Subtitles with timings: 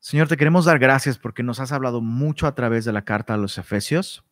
[0.00, 3.34] Señor, te queremos dar gracias porque nos has hablado mucho a través de la carta
[3.34, 4.24] a los Efesios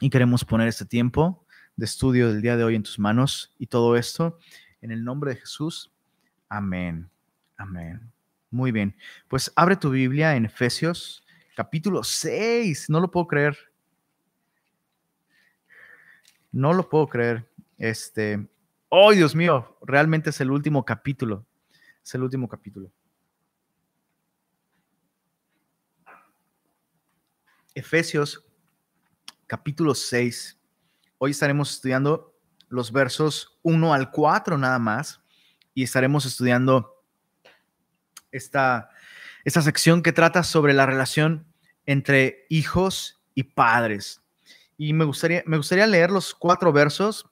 [0.00, 3.68] y queremos poner este tiempo de estudio del día de hoy en tus manos y
[3.68, 4.38] todo esto
[4.80, 5.92] en el nombre de Jesús.
[6.48, 7.08] Amén.
[7.56, 8.10] Amén.
[8.50, 8.96] Muy bien.
[9.28, 12.90] Pues abre tu Biblia en Efesios capítulo 6.
[12.90, 13.56] No lo puedo creer.
[16.50, 17.48] No lo puedo creer.
[17.78, 18.44] Este,
[18.88, 21.46] oh Dios mío, realmente es el último capítulo.
[22.02, 22.90] Es el último capítulo.
[27.74, 28.44] Efesios
[29.46, 30.58] capítulo 6.
[31.18, 32.34] Hoy estaremos estudiando
[32.68, 35.20] los versos 1 al 4 nada más
[35.72, 37.04] y estaremos estudiando
[38.32, 38.90] esta,
[39.44, 41.46] esta sección que trata sobre la relación
[41.86, 44.20] entre hijos y padres.
[44.76, 47.26] Y me gustaría, me gustaría leer los cuatro versos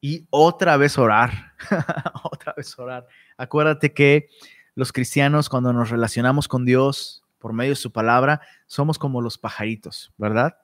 [0.00, 1.54] y otra vez orar.
[2.24, 3.06] otra vez orar.
[3.36, 4.28] Acuérdate que
[4.74, 9.38] los cristianos cuando nos relacionamos con Dios, por medio de su palabra, somos como los
[9.38, 10.56] pajaritos, ¿verdad?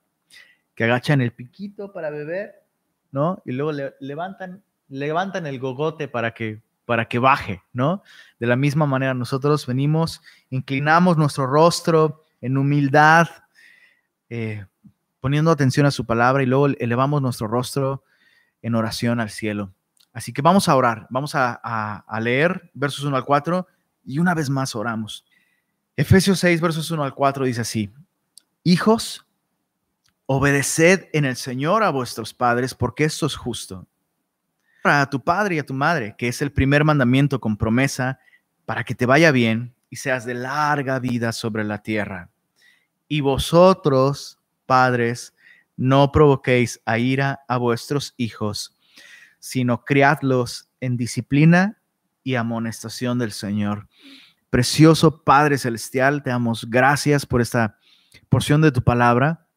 [0.75, 2.65] Que agachan el piquito para beber,
[3.11, 3.43] ¿no?
[3.45, 8.03] Y luego levantan, levantan el gogote para que, para que baje, ¿no?
[8.39, 13.29] De la misma manera, nosotros venimos, inclinamos nuestro rostro en humildad,
[14.29, 14.65] eh,
[15.21, 18.03] poniendo atención a su palabra y luego elevamos nuestro rostro
[18.63, 19.73] en oración al cielo.
[20.13, 23.67] Así que vamos a orar, vamos a, a leer versos 1 al 4
[24.05, 25.25] y una vez más oramos.
[25.97, 27.93] Efesios 6, versos 1 al 4 dice así,
[28.65, 29.27] Hijos,
[30.27, 33.87] obedeced en el Señor a vuestros padres, porque esto es justo.
[34.85, 38.19] A tu padre y a tu madre, que es el primer mandamiento con promesa,
[38.65, 42.31] para que te vaya bien y seas de larga vida sobre la tierra.
[43.07, 45.35] Y vosotros, padres,
[45.77, 48.75] no provoquéis a ira a vuestros hijos,
[49.39, 51.79] sino criadlos en disciplina
[52.25, 53.89] y amonestación del Señor.
[54.53, 57.79] Precioso Padre Celestial, te damos gracias por esta
[58.29, 59.49] porción de tu palabra.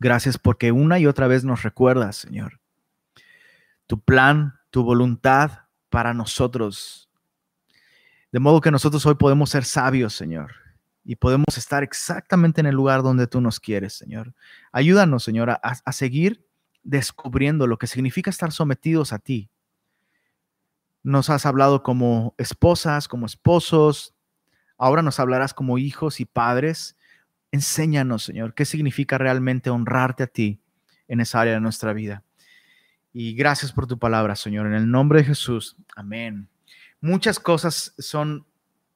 [0.00, 2.60] Gracias porque una y otra vez nos recuerdas, Señor,
[3.86, 7.08] tu plan, tu voluntad para nosotros.
[8.32, 10.50] De modo que nosotros hoy podemos ser sabios, Señor,
[11.04, 14.34] y podemos estar exactamente en el lugar donde tú nos quieres, Señor.
[14.72, 16.44] Ayúdanos, Señor, a, a seguir
[16.82, 19.48] descubriendo lo que significa estar sometidos a ti,
[21.06, 24.16] nos has hablado como esposas, como esposos.
[24.76, 26.96] Ahora nos hablarás como hijos y padres.
[27.52, 30.60] Enséñanos, Señor, qué significa realmente honrarte a ti
[31.06, 32.24] en esa área de nuestra vida.
[33.12, 34.66] Y gracias por tu palabra, Señor.
[34.66, 35.76] En el nombre de Jesús.
[35.94, 36.48] Amén.
[37.00, 38.44] Muchas cosas son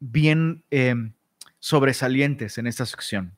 [0.00, 1.12] bien em,
[1.60, 3.36] sobresalientes en esta sección.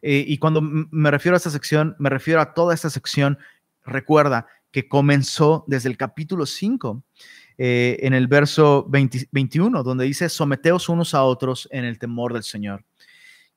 [0.00, 3.36] Eh, y cuando me refiero a esta sección, me refiero a toda esta sección.
[3.84, 7.02] Recuerda que comenzó desde el capítulo 5
[7.60, 12.44] eh, en el verso 21, donde dice, someteos unos a otros en el temor del
[12.44, 12.84] Señor.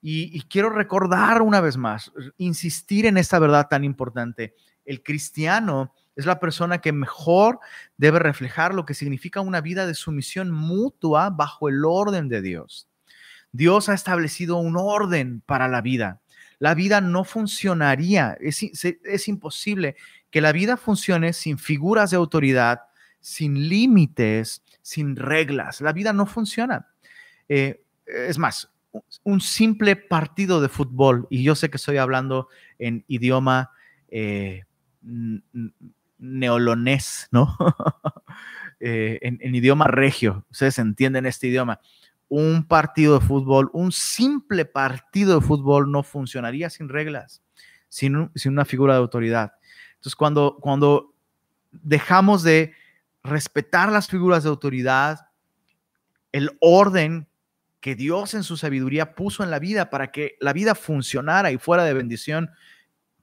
[0.00, 4.56] Y, quiero recordar una vez más, insistir en esta verdad tan importante.
[4.84, 7.60] El cristiano es la persona que mejor
[7.96, 12.88] debe reflejar lo que significa una vida de sumisión mutua bajo el orden de Dios.
[13.52, 16.20] Dios ha establecido un orden para la vida.
[16.58, 19.94] La vida no funcionaría, es imposible
[20.32, 22.80] que la vida funcione sin figuras de autoridad,
[23.22, 25.80] sin límites, sin reglas.
[25.80, 26.88] La vida no funciona.
[27.48, 28.70] Eh, es más,
[29.22, 33.70] un simple partido de fútbol, y yo sé que estoy hablando en idioma
[34.08, 34.64] eh,
[36.18, 37.56] neolonés, ¿no?
[38.84, 41.78] Eh, en, idioma regio, ustedes entienden este idioma.
[42.28, 47.44] Un partido de fútbol, un simple partido de fútbol no funcionaría sin reglas,
[47.88, 49.52] sin, una figura de autoridad.
[49.94, 51.14] Entonces, cuando
[51.70, 52.74] dejamos de
[53.22, 55.28] respetar las figuras de autoridad,
[56.32, 57.28] el orden
[57.80, 61.58] que Dios en su sabiduría puso en la vida para que la vida funcionara y
[61.58, 62.50] fuera de bendición,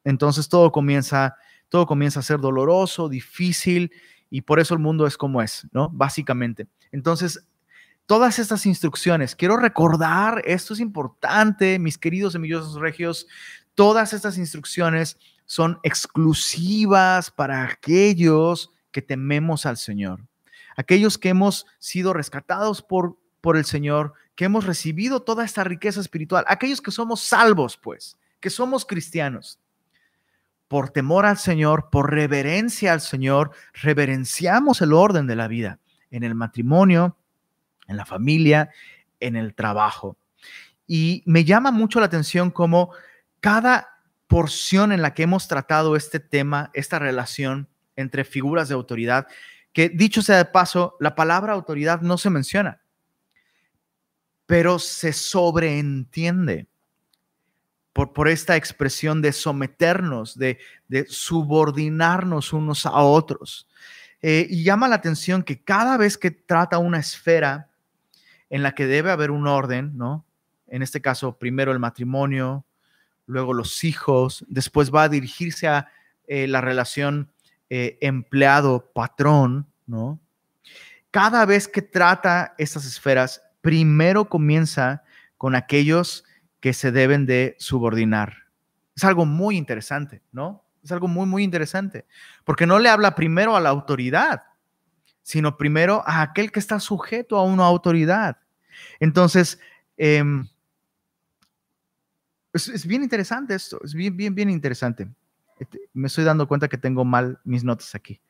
[0.03, 1.35] entonces todo comienza,
[1.69, 3.91] todo comienza a ser doloroso, difícil
[4.29, 5.89] y por eso el mundo es como es, ¿no?
[5.89, 6.67] Básicamente.
[6.91, 7.45] Entonces,
[8.05, 13.27] todas estas instrucciones, quiero recordar, esto es importante, mis queridos semillosos regios,
[13.75, 20.25] todas estas instrucciones son exclusivas para aquellos que tememos al Señor.
[20.75, 25.99] Aquellos que hemos sido rescatados por, por el Señor, que hemos recibido toda esta riqueza
[25.99, 26.45] espiritual.
[26.47, 29.59] Aquellos que somos salvos, pues, que somos cristianos.
[30.67, 35.79] Por temor al Señor, por reverencia al Señor, reverenciamos el orden de la vida
[36.11, 37.17] en el matrimonio,
[37.87, 38.69] en la familia,
[39.19, 40.17] en el trabajo.
[40.87, 42.91] Y me llama mucho la atención cómo
[43.41, 47.67] cada porción en la que hemos tratado este tema, esta relación,
[47.99, 49.27] entre figuras de autoridad,
[49.73, 52.81] que dicho sea de paso, la palabra autoridad no se menciona.
[54.49, 56.67] pero se sobreentiende
[57.93, 60.57] por, por esta expresión de someternos, de,
[60.87, 63.67] de subordinarnos unos a otros.
[64.23, 67.69] Eh, y llama la atención que cada vez que trata una esfera
[68.49, 70.25] en la que debe haber un orden, ¿no?
[70.65, 72.65] En este caso, primero el matrimonio,
[73.27, 75.91] luego los hijos, después va a dirigirse a
[76.25, 77.31] eh, la relación
[77.69, 80.19] eh, empleado-patrón, ¿no?
[81.11, 85.03] Cada vez que trata estas esferas, primero comienza
[85.37, 86.23] con aquellos
[86.59, 88.33] que se deben de subordinar.
[88.95, 90.63] Es algo muy interesante, ¿no?
[90.83, 92.05] Es algo muy, muy interesante,
[92.43, 94.43] porque no le habla primero a la autoridad,
[95.23, 98.37] sino primero a aquel que está sujeto a una autoridad.
[98.99, 99.59] Entonces,
[99.97, 100.47] em,
[102.53, 105.07] es, bien interesante esto, es bien, bien, bien interesante.
[105.59, 108.21] Este, me estoy dando cuenta que tengo mal mis notas aquí,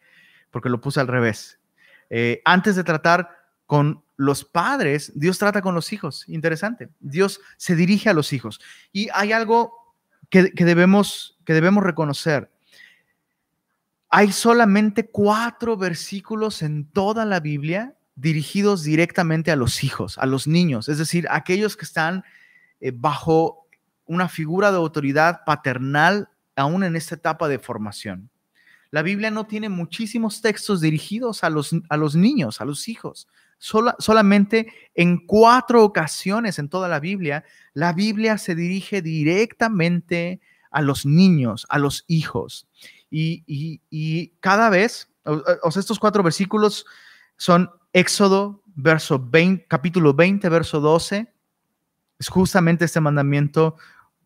[0.51, 1.59] porque lo puse al revés.
[2.09, 3.29] Eh, antes de tratar
[3.65, 6.27] con los padres, Dios trata con los hijos.
[6.27, 6.89] Interesante.
[6.99, 8.59] Dios se dirige a los hijos.
[8.91, 9.95] Y hay algo
[10.29, 12.51] que, debemos, que debemos reconocer.
[14.09, 20.47] Hay solamente cuatro versículos en toda la Biblia dirigidos directamente a los hijos, a los
[20.47, 22.25] niños, es decir, aquellos que están
[22.81, 23.67] eh, bajo
[24.05, 26.27] una figura de autoridad paternal
[26.59, 28.29] aún en esta etapa de formación.
[28.91, 33.27] La Biblia no tiene muchísimos textos dirigidos a los, a los niños, a los hijos.
[33.59, 40.39] solamente en cuatro ocasiones en toda la Biblia, la Biblia se dirige directamente
[40.71, 42.67] a los niños, a los hijos.
[43.11, 46.85] Y, cada vez, o, sea, estos cuatro versículos
[47.37, 51.31] son Éxodo, verso 20, capítulo 20, verso 12.
[52.17, 53.75] Es justamente este mandamiento,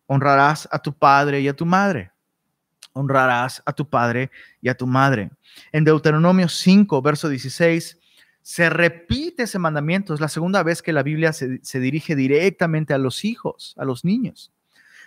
[0.06, 2.13] honrarás a tu padre y a tu madre
[2.94, 4.30] honrarás a tu padre
[4.62, 5.30] y a tu madre.
[5.72, 7.98] En Deuteronomio 5, verso 16,
[8.40, 10.14] se repite ese mandamiento.
[10.14, 14.04] Es la segunda vez que la Biblia se, dirige directamente a los hijos, a los
[14.04, 14.52] niños.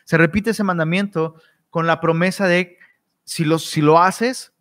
[0.03, 1.35] Se repite ese mandamiento
[1.69, 2.77] con la promesa de,
[3.23, 4.53] si, si lo haces,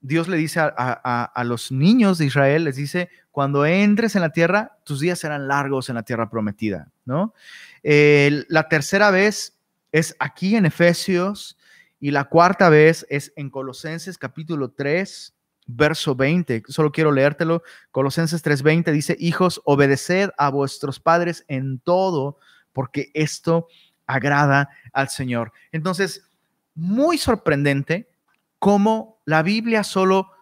[0.00, 4.78] Dios le dice a, los niños de Israel, les dice, cuando entres en la tierra,
[4.84, 7.34] tus días serán largos en la tierra prometida, ¿no?
[7.82, 9.56] la tercera vez
[9.92, 11.56] es aquí en Efesios
[12.02, 15.36] y la cuarta vez es en Colosenses capítulo 3,
[15.68, 16.64] verso 20.
[16.66, 17.62] Solo quiero leértelo.
[17.92, 22.38] Colosenses 3:20 dice, hijos, obedeced a vuestros padres en todo,
[22.72, 23.68] porque esto
[24.04, 25.52] agrada al Señor.
[25.70, 26.28] Entonces,
[26.74, 28.10] muy sorprendente
[28.58, 30.32] cómo la Biblia solo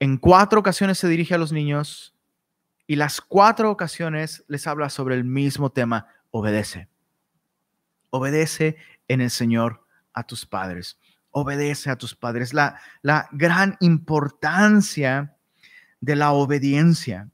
[0.00, 2.16] en cuatro ocasiones se dirige a los niños
[2.86, 6.88] y las cuatro ocasiones les habla sobre el mismo tema, obedece.
[8.08, 9.85] Obedece en el Señor
[10.16, 10.98] a tus padres.
[11.30, 12.52] Obedece a tus padres.
[12.52, 15.36] La, la gran importancia
[16.00, 17.28] de la obediencia.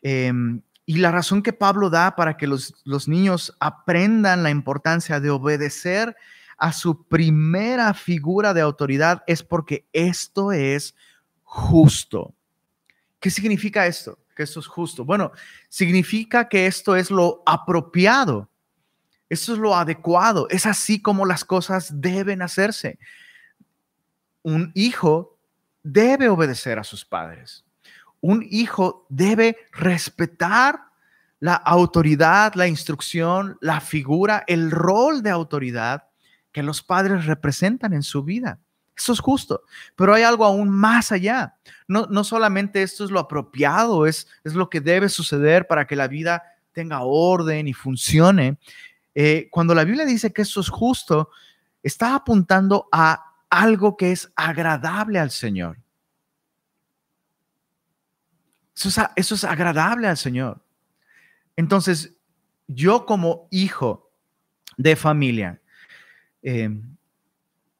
[0.00, 5.20] Em, y la razón que Pablo da para que los, los niños aprendan la importancia
[5.20, 6.16] de obedecer
[6.56, 10.94] a su primera figura de autoridad es porque esto es
[11.42, 12.34] justo.
[13.20, 14.18] ¿Qué significa esto?
[14.34, 15.04] Que esto es justo.
[15.04, 15.32] Bueno,
[15.68, 18.47] significa que esto es lo apropiado.
[19.28, 20.48] Eso es lo adecuado.
[20.50, 22.98] Es así como las cosas deben hacerse.
[24.42, 25.38] Un hijo
[25.82, 27.64] debe obedecer a sus padres.
[28.20, 30.80] Un hijo debe respetar
[31.40, 36.04] la autoridad, la instrucción, la figura, el rol de autoridad
[36.50, 38.58] que los padres representan en su vida.
[38.96, 39.62] Eso es justo,
[39.94, 41.54] pero hay algo aún más allá.
[41.86, 45.94] No, no solamente esto es lo apropiado, es, es lo que debe suceder para que
[45.94, 48.58] la vida tenga orden y funcione,
[49.20, 51.30] eh, cuando la Biblia dice que eso es justo,
[51.82, 55.76] está apuntando a algo que es agradable al Señor.
[58.76, 60.64] Eso es, agradable al Señor.
[61.56, 62.14] Entonces,
[62.68, 64.08] yo como hijo
[64.76, 65.60] de familia,
[66.40, 66.96] em,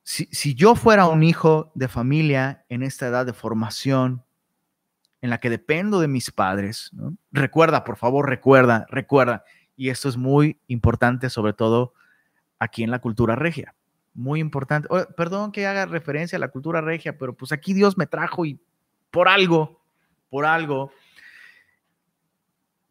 [0.02, 4.24] si, yo fuera un hijo de familia en esta edad de formación,
[5.20, 6.90] en la que dependo de mis padres,
[7.30, 9.44] recuerda, por favor, recuerda, recuerda,
[9.78, 11.94] y esto es muy importante, sobre todo
[12.58, 13.76] aquí en la cultura regia.
[14.12, 14.88] Muy importante.
[15.16, 18.60] perdón que haga referencia a la cultura regia, pero pues aquí Dios me trajo y
[19.12, 19.80] por algo,
[20.30, 20.90] por algo,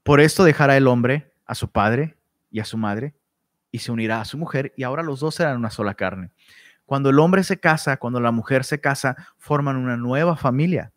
[0.01, 2.15] por esto dejará el hombre a su padre
[2.49, 3.13] y a su madre
[3.69, 6.31] y se unirá a su mujer y ahora los dos serán una sola carne.
[6.85, 10.93] Cuando el hombre se casa, cuando la mujer se casa, forman una nueva familia.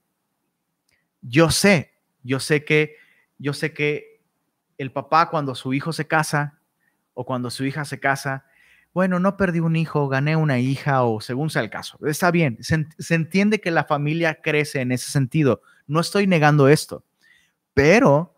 [1.21, 2.95] Yo sé, yo sé que,
[3.39, 4.10] yo sé que
[4.81, 6.59] el papá cuando su hijo se casa
[7.13, 8.47] o cuando su hija se casa,
[8.95, 11.99] bueno, no perdí un hijo, gané una hija o según sea el caso.
[12.07, 15.61] Está bien, se, entiende que la familia crece en ese sentido.
[15.87, 17.05] No estoy negando esto,
[17.75, 18.37] pero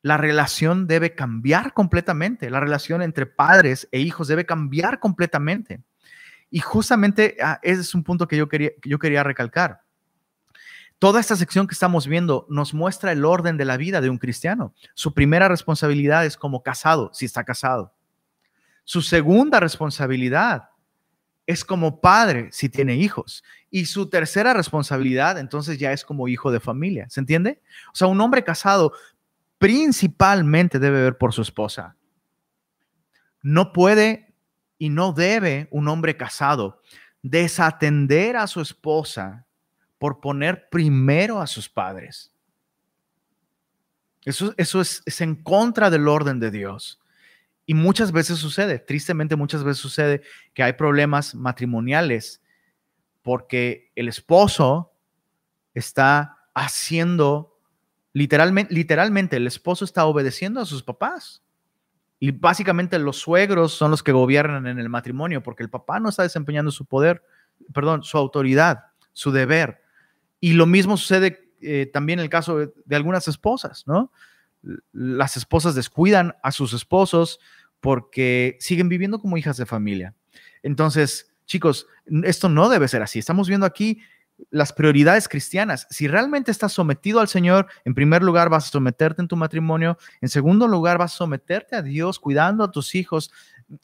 [0.00, 2.50] la relación debe cambiar completamente.
[2.50, 5.82] La relación entre padres e hijos debe cambiar completamente.
[6.50, 9.83] Y justamente ah, ese es un punto que yo quería, yo quería recalcar.
[11.04, 14.16] Toda esta sección que estamos viendo nos muestra el orden de la vida de un
[14.16, 14.72] cristiano.
[14.94, 17.92] Su primera responsabilidad es como casado, si está casado.
[18.84, 20.70] Su segunda responsabilidad
[21.44, 23.44] es como padre, si tiene hijos.
[23.70, 27.06] Y su tercera responsabilidad, entonces ya es como hijo de familia.
[27.10, 27.60] ¿Se entiende?
[27.92, 28.94] O sea, un hombre casado
[29.58, 31.96] principalmente debe ver por su esposa.
[33.42, 34.32] No puede
[34.78, 36.80] y no debe un hombre casado
[37.20, 39.43] desatender a su esposa
[40.04, 42.30] por poner primero a sus padres.
[44.22, 47.00] Eso, eso es, es en contra del orden de Dios.
[47.64, 50.20] Y muchas veces sucede, tristemente muchas veces sucede
[50.52, 52.42] que hay problemas matrimoniales
[53.22, 54.92] porque el esposo
[55.72, 57.54] está haciendo
[58.14, 61.42] Literalmente, literalmente, el esposo está obedeciendo a sus papás.
[62.20, 66.08] Y básicamente los suegros son los que gobiernan en el matrimonio porque el papá no
[66.08, 67.24] está desempeñando su poder,
[67.74, 69.82] perdón, su autoridad, su deber.
[70.44, 74.12] Y lo mismo sucede eh, también en el caso de, de, algunas esposas, ¿no?
[74.92, 77.40] Las esposas descuidan a sus esposos
[77.80, 80.14] porque siguen viviendo como hijas de familia.
[80.62, 81.86] Entonces, chicos,
[82.24, 83.18] esto no debe ser así.
[83.18, 84.02] Estamos viendo aquí
[84.50, 85.86] las prioridades cristianas.
[85.88, 89.96] Si realmente estás sometido al Señor, en primer lugar vas a someterte en tu matrimonio,
[90.20, 93.32] en segundo lugar vas a someterte a Dios cuidando a tus hijos,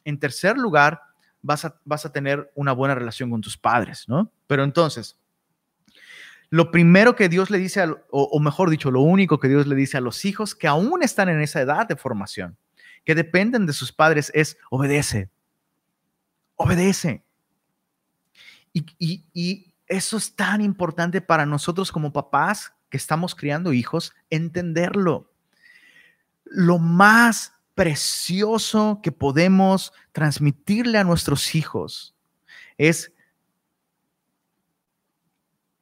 [0.04, 1.00] en tercer lugar
[1.40, 4.30] vas a, vas a tener una buena relación con tus padres, ¿no?
[4.46, 5.16] Pero entonces,
[6.50, 9.96] lo primero que Dios le dice, o, mejor dicho, lo único que Dios le dice
[9.96, 12.56] a los hijos que aún están en esa edad de formación,
[13.04, 15.30] que dependen de sus padres, es obedece,
[16.56, 17.22] obedece.
[18.72, 25.32] Y, y eso es tan importante para nosotros como papás que estamos criando hijos, entenderlo.
[26.44, 32.16] Lo más precioso que podemos transmitirle a nuestros hijos
[32.76, 33.12] es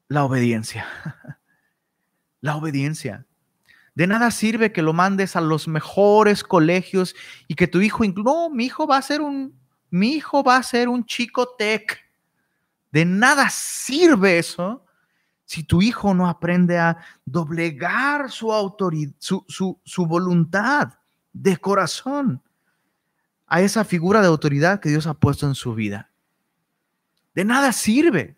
[0.09, 0.87] la obediencia.
[2.41, 3.27] La obediencia.
[3.97, 7.17] De nada sirve que lo mandes a los mejores colegios
[7.49, 9.59] y que tu hijo, no, mi hijo va a ser un,
[9.91, 12.09] mi hijo va a ser un chico tech
[12.91, 14.85] de nada sirve eso
[15.45, 19.45] si tu hijo no aprende a doblegar su autoridad, su,
[19.83, 20.95] su, voluntad
[21.33, 22.43] de corazón
[23.47, 26.11] a esa figura de autoridad que Dios ha puesto en su vida.
[27.35, 28.38] De nada sirve.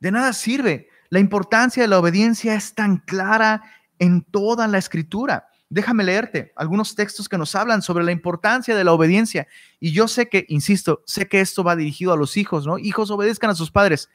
[0.00, 0.88] De nada sirve.
[1.08, 3.62] La importancia de la obediencia es tan clara
[3.98, 5.48] en toda la escritura.
[5.68, 9.48] Déjame leerte algunos textos que nos hablan sobre la importancia de la obediencia.
[9.80, 12.78] Y yo sé que, insisto, sé que esto va dirigido a los hijos, ¿no?
[12.78, 14.08] Hijos obedezcan a sus padres.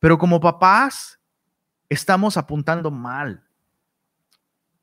[0.00, 1.20] Pero como papás,
[1.88, 3.44] estamos apuntando mal.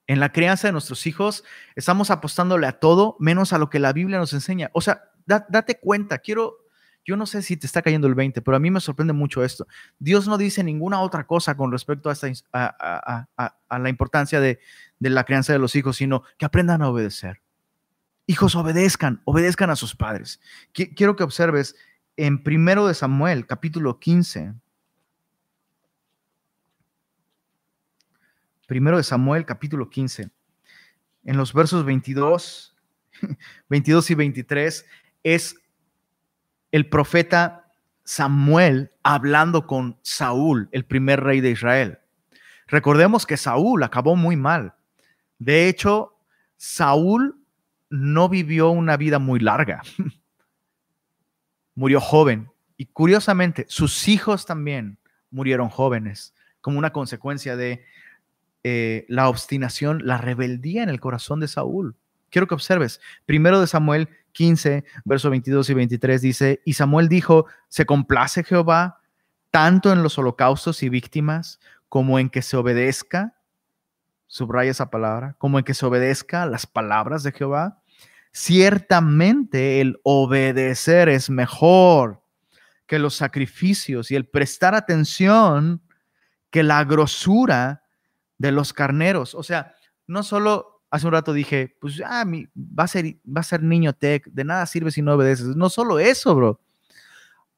[0.06, 1.44] En la crianza de nuestros hijos,
[1.76, 4.70] estamos apostándole a todo menos a lo que la Biblia nos enseña.
[4.74, 6.60] O sea, date cuenta, quiero
[7.08, 9.42] yo no sé si te está cayendo el 20, pero a mí me sorprende mucho
[9.42, 9.66] esto.
[9.98, 14.60] Dios no dice ninguna otra cosa con respecto a, esta, a, la importancia de,
[15.00, 17.42] la crianza de los hijos, sino que aprendan a obedecer.
[18.26, 20.42] Hijos, obedezcan, obedezcan a sus padres.
[20.74, 21.78] Quiero que observes
[22.18, 24.54] en primero de Samuel, capítulo 15.
[28.68, 30.30] Primero de Samuel, capítulo 15.
[31.24, 32.76] En los versos 22,
[33.70, 34.86] 22 y 23
[35.24, 35.56] es
[36.72, 37.72] el profeta
[38.04, 42.00] Samuel hablando con Saúl, el primer rey de Israel.
[42.68, 44.74] Recordemos que Saúl acabó muy mal.
[45.40, 46.16] De hecho,
[46.58, 47.36] Saúl
[47.90, 49.82] no vivió una vida muy larga.
[51.76, 52.50] Murió joven.
[52.76, 54.98] Y curiosamente, sus hijos también
[55.32, 57.84] murieron jóvenes, como una consecuencia de
[58.64, 61.96] eh, la obstinación, la rebeldía en el corazón de Saúl.
[62.30, 67.48] Quiero que observes, primero de Samuel 15, versos 22 y 23 dice, y Samuel dijo,
[67.70, 69.02] ¿se complace Jehová
[69.50, 73.36] tanto en los holocaustos y víctimas como en que se obedezca?
[74.28, 77.82] Subraya esa palabra, como en que se obedezca las palabras de Jehová.
[78.32, 82.22] Ciertamente el obedecer es mejor
[82.86, 85.82] que los sacrificios y el prestar atención
[86.52, 87.84] que la grosura
[88.38, 89.34] de los carneros.
[89.34, 89.74] O sea,
[90.06, 93.64] no solo hace un rato dije, pues ah, mi, va, a ser, va a ser
[93.64, 95.56] niño tech, de nada sirve si no obedeces.
[95.56, 96.60] No solo eso, bro.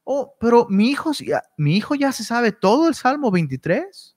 [0.04, 1.12] Oh, pero mi hijo,
[1.56, 4.16] mi hijo ya se sabe todo el Salmo 23.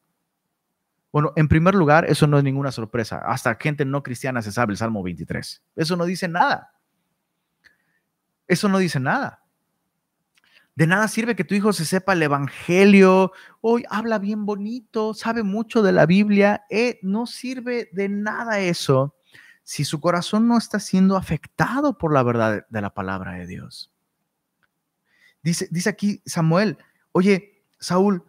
[1.11, 3.19] Bueno, en primer lugar, eso no es ninguna sorpresa.
[3.19, 5.61] Hasta gente no cristiana se sabe el Salmo 23.
[5.75, 6.73] Eso no dice nada.
[8.47, 9.42] Eso no dice nada.
[10.75, 15.43] De nada sirve que tu hijo se sepa el Evangelio, hoy habla bien bonito, sabe
[15.43, 16.65] mucho de la Biblia.
[16.69, 19.15] Eh, no sirve de nada eso
[19.61, 23.91] si su corazón no está siendo afectado por la verdad de la palabra de Dios.
[25.43, 26.77] Dice, dice aquí Samuel,
[27.11, 28.23] oye, Saúl,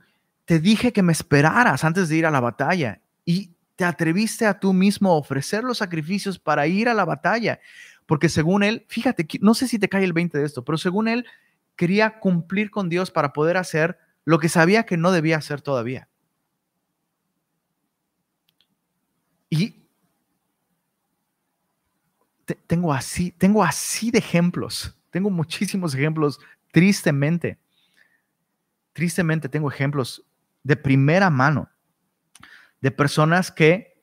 [0.44, 4.60] te dije que me esperaras antes de ir a la batalla y te atreviste a
[4.60, 7.58] tú mismo a ofrecer los sacrificios para ir a la batalla,
[8.06, 11.08] porque según él, fíjate, no sé si te cae el 20 de esto, pero según
[11.08, 11.26] él
[11.76, 16.08] quería cumplir con Dios para poder hacer lo que sabía que no debía hacer todavía.
[19.50, 19.84] Y
[22.66, 26.40] tengo así, tengo así de ejemplos, tengo muchísimos ejemplos,
[26.72, 27.58] tristemente.
[28.92, 30.24] Tristemente tengo ejemplos
[30.62, 31.68] de primera mano
[32.80, 34.02] de personas que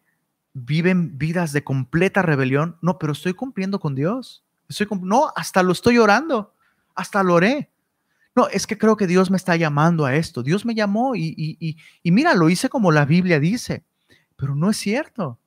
[0.53, 2.77] viven vidas de completa rebelión.
[2.81, 4.43] No, pero estoy cumpliendo con Dios.
[4.67, 6.55] Estoy no, hasta lo estoy orando,
[6.95, 7.71] hasta lo oré.
[8.35, 10.43] No, es que creo que Dios me está llamando a esto.
[10.43, 13.83] Dios me llamó y, y, y mira, lo hice como la Biblia dice,
[14.35, 15.39] pero no es cierto.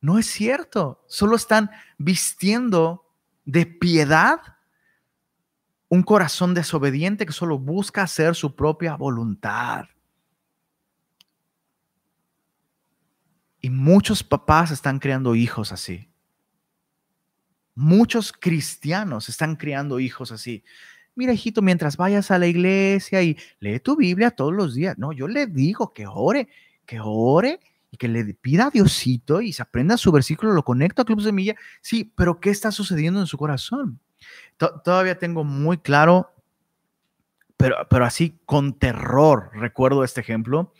[0.00, 1.04] No es cierto.
[1.06, 3.04] Solo están vistiendo
[3.44, 4.40] de piedad
[5.88, 9.86] un corazón desobediente que solo busca hacer su propia voluntad.
[13.60, 16.08] Y muchos papás están creando hijos así.
[17.78, 20.64] Muchos cristianos están criando hijos así.
[21.14, 24.98] Mira, hijito, mientras vayas a la iglesia y lee tu Biblia todos los días.
[24.98, 26.48] No, yo le digo que ore,
[26.84, 31.02] que ore y que le pida a Diosito y se aprenda su versículo, lo conecto
[31.02, 31.54] a Club Semilla.
[31.80, 34.00] Sí, pero ¿qué está sucediendo en su corazón?
[34.82, 36.32] todavía tengo muy claro,
[37.56, 40.72] pero, pero así con terror, recuerdo este ejemplo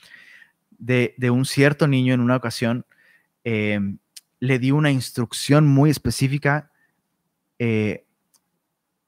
[0.79, 2.85] de, un cierto niño en una ocasión.
[3.45, 3.99] Em,
[4.41, 6.71] le di una instrucción muy específica.
[7.59, 8.07] Eh,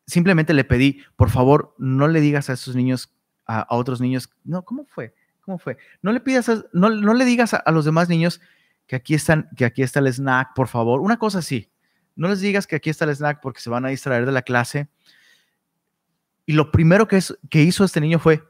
[0.07, 3.15] simplemente le pedí, por favor, no le digas a esos niños,
[3.47, 5.15] a, otros niños, no, ¿cómo fue?
[5.41, 5.79] ¿Cómo fue?
[6.03, 8.41] No le pidas, no, no, le digas a, a, los demás niños
[8.87, 11.01] que aquí están, que aquí está el snack, por favor.
[11.01, 11.71] Una cosa así.
[12.17, 14.43] No les digas que aquí está el snack porque se van a distraer de la
[14.43, 14.89] clase.
[16.45, 18.43] Y lo primero que hizo este niño fue,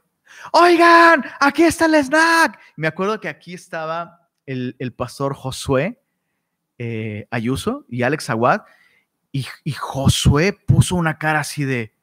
[0.51, 2.59] oigan, aquí está el snack.
[2.75, 6.01] Me acuerdo que aquí estaba el, pastor Josué
[6.77, 8.61] eh, Ayuso y Alex Aguad.
[9.31, 11.93] Y, Josué puso una cara así de,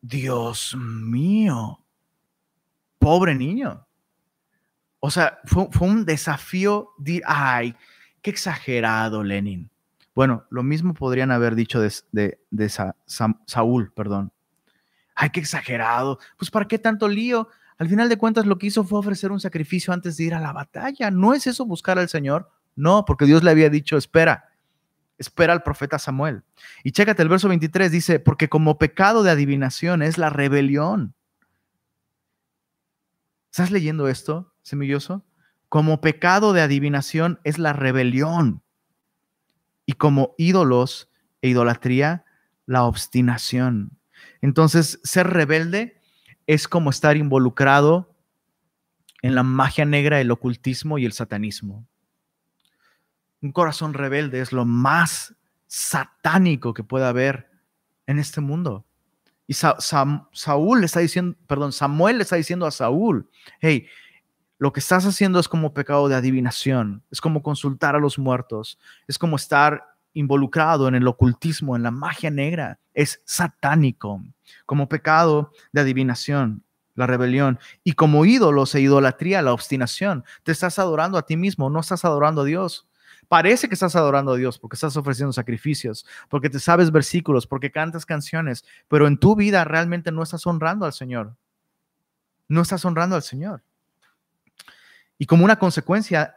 [0.00, 1.84] Dios mío,
[2.98, 3.86] pobre niño.
[4.98, 7.76] O sea, fue, un desafío de, ay,
[8.22, 9.70] qué exagerado, Lenin.
[10.14, 12.68] Bueno, lo mismo podrían haber dicho de,
[13.46, 14.32] Saúl, perdón.
[15.14, 16.18] Ay, qué exagerado.
[16.36, 17.48] Pues ¿para qué tanto lío?
[17.78, 20.40] Al final de cuentas lo que hizo fue ofrecer un sacrificio antes de ir a
[20.40, 21.10] la batalla.
[21.10, 22.50] ¿No es eso buscar al Señor?
[22.76, 24.50] No, porque Dios le había dicho, espera,
[25.18, 26.42] espera al profeta Samuel.
[26.82, 31.14] Y chécate, el verso 23 dice, porque como pecado de adivinación es la rebelión.
[33.50, 35.24] ¿Estás leyendo esto, semilloso?
[35.68, 38.62] Como pecado de adivinación es la rebelión
[39.86, 41.10] y como ídolos
[41.42, 42.24] e idolatría,
[42.66, 43.98] la obstinación.
[44.40, 46.00] Entonces, ser rebelde
[46.46, 48.14] es como estar involucrado
[49.22, 51.86] en la magia negra, el ocultismo y el satanismo.
[53.44, 55.34] Un corazón rebelde es lo más
[55.66, 57.50] satánico que puede haber
[58.06, 58.86] en este mundo.
[59.46, 63.28] Y Saúl le está diciendo, perdón, Samuel le está diciendo a Saúl,
[63.60, 63.86] hey,
[64.56, 68.78] lo que estás haciendo es como pecado de adivinación, es como consultar a los muertos,
[69.08, 74.22] es como estar involucrado en el ocultismo, en la magia negra, es satánico,
[74.64, 80.24] como pecado de adivinación, la rebelión, y como ídolos e idolatría, la obstinación.
[80.44, 82.88] Te estás adorando a ti mismo, no estás adorando a Dios.
[83.28, 87.70] Parece que estás adorando a Dios porque estás ofreciendo sacrificios, porque te sabes versículos, porque
[87.70, 91.36] cantas canciones, pero en tu vida realmente no estás honrando al Señor.
[92.48, 93.62] No estás honrando al Señor.
[95.18, 96.36] Y como una consecuencia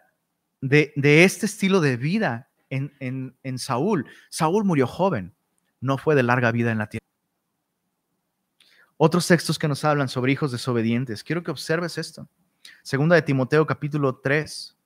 [0.61, 5.33] de, este estilo de vida en, en Saúl, Saúl murió joven,
[5.81, 7.05] no fue de larga vida en la tierra.
[8.97, 11.23] Otros textos que nos hablan sobre hijos desobedientes.
[11.23, 12.27] Quiero que observes esto.
[12.81, 14.76] Segunda de Timoteo capítulo 3.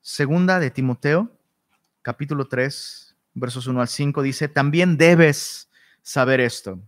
[0.00, 1.30] Segunda de Timoteo
[2.02, 5.70] capítulo 3, versos 1 al 5 dice, también debes
[6.02, 6.80] saber esto.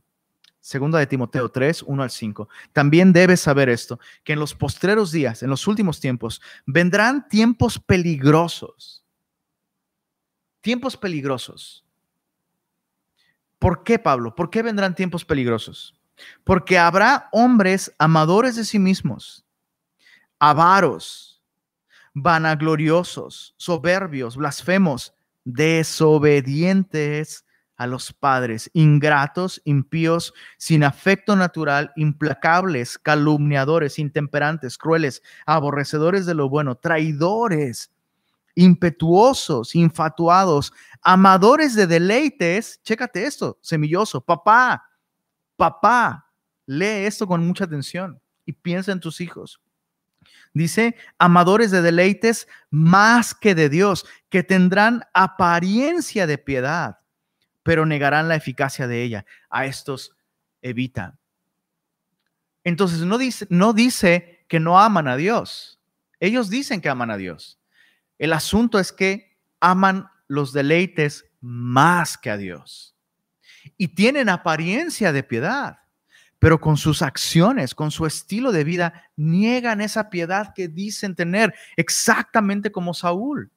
[0.60, 2.48] Segunda de Timoteo 3, 1 al 5.
[2.72, 7.80] También debes saber esto, que en los postreros días, en los últimos tiempos, vendrán tiempos
[7.80, 9.04] peligrosos.
[10.60, 11.84] Tiempos peligrosos.
[13.58, 14.34] ¿Por qué, Pablo?
[14.36, 15.98] ¿Por qué vendrán tiempos peligrosos?
[16.44, 19.44] Porque habrá hombres amadores de sí mismos,
[20.38, 21.31] avaros,
[22.14, 27.44] vanagloriosos, soberbios, blasfemos, desobedientes
[27.76, 36.48] a los padres, ingratos, impíos, sin afecto natural, implacables, calumniadores, intemperantes, crueles, aborrecedores de lo
[36.48, 37.90] bueno, traidores,
[38.54, 40.72] impetuosos, infatuados,
[41.02, 42.80] amadores de deleites.
[42.84, 44.20] Chécate esto, semilloso.
[44.20, 44.84] Papá,
[45.56, 46.30] papá,
[46.66, 49.60] lee esto con mucha atención y piensa en tus hijos.
[50.54, 56.98] Dice, amadores de deleites más que de Dios, que tendrán apariencia de piedad,
[57.62, 59.24] pero negarán la eficacia de ella.
[59.48, 60.16] A estos
[60.60, 61.18] evita.
[62.64, 65.80] Entonces no dice, no dice que no aman a Dios.
[66.20, 67.58] Ellos dicen que aman a Dios.
[68.18, 72.94] El asunto es que aman los deleites más que a Dios.
[73.76, 75.80] Y tienen apariencia de piedad,
[76.42, 81.54] pero con sus acciones, con su estilo de vida, niegan esa piedad que dicen tener,
[81.76, 83.52] exactamente como Saúl.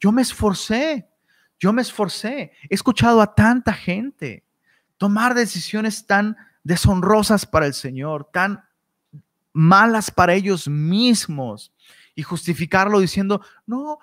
[0.00, 1.06] Yo me esforcé,
[1.60, 2.52] yo me esforcé.
[2.70, 4.44] He escuchado a tanta gente
[4.96, 8.64] tomar decisiones tan deshonrosas para el Señor, tan
[9.52, 11.70] malas para ellos mismos
[12.14, 13.98] y justificarlo diciendo, no,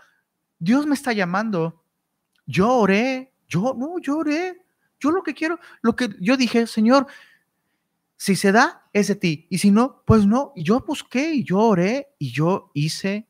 [0.60, 1.84] Dios me está llamando.
[2.46, 4.64] Yo oré, yo no, yo oré.
[5.00, 7.08] Yo lo que quiero, lo que yo dije, Señor,
[8.22, 9.48] si se da, es de ti.
[9.50, 10.54] Y si no, pues no.
[10.56, 13.28] Yo busqué y yo oré y yo hice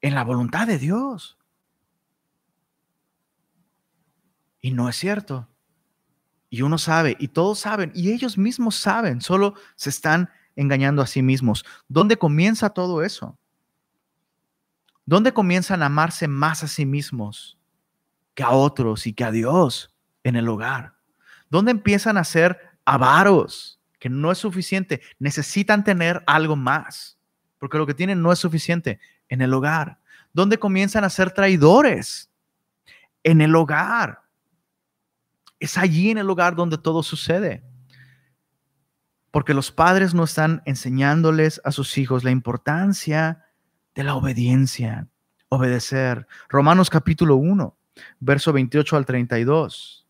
[0.00, 1.36] en la voluntad de Dios.
[4.60, 5.48] Y no es cierto.
[6.50, 11.08] Y uno sabe, y todos saben, y ellos mismos saben, solo se están engañando a
[11.08, 11.64] sí mismos.
[11.88, 13.36] ¿Dónde comienza todo eso?
[15.04, 17.58] ¿Dónde comienzan a amarse más a sí mismos
[18.34, 20.94] que a otros y que a Dios en el hogar?
[21.50, 23.80] ¿Dónde empiezan a ser avaros?
[23.98, 25.00] Que no es suficiente.
[25.18, 27.18] Necesitan tener algo más,
[27.58, 29.98] porque lo que tienen no es suficiente en el hogar.
[30.32, 32.30] ¿Dónde comienzan a ser traidores?
[33.22, 34.22] En el hogar.
[35.60, 37.62] Es allí en el lugar donde todo sucede.
[39.30, 43.46] Porque los padres no están enseñándoles a sus hijos la importancia
[43.94, 45.08] de la obediencia,
[45.48, 46.26] obedecer.
[46.48, 47.76] Romanos capítulo 1,
[48.20, 50.01] verso 28 al 32.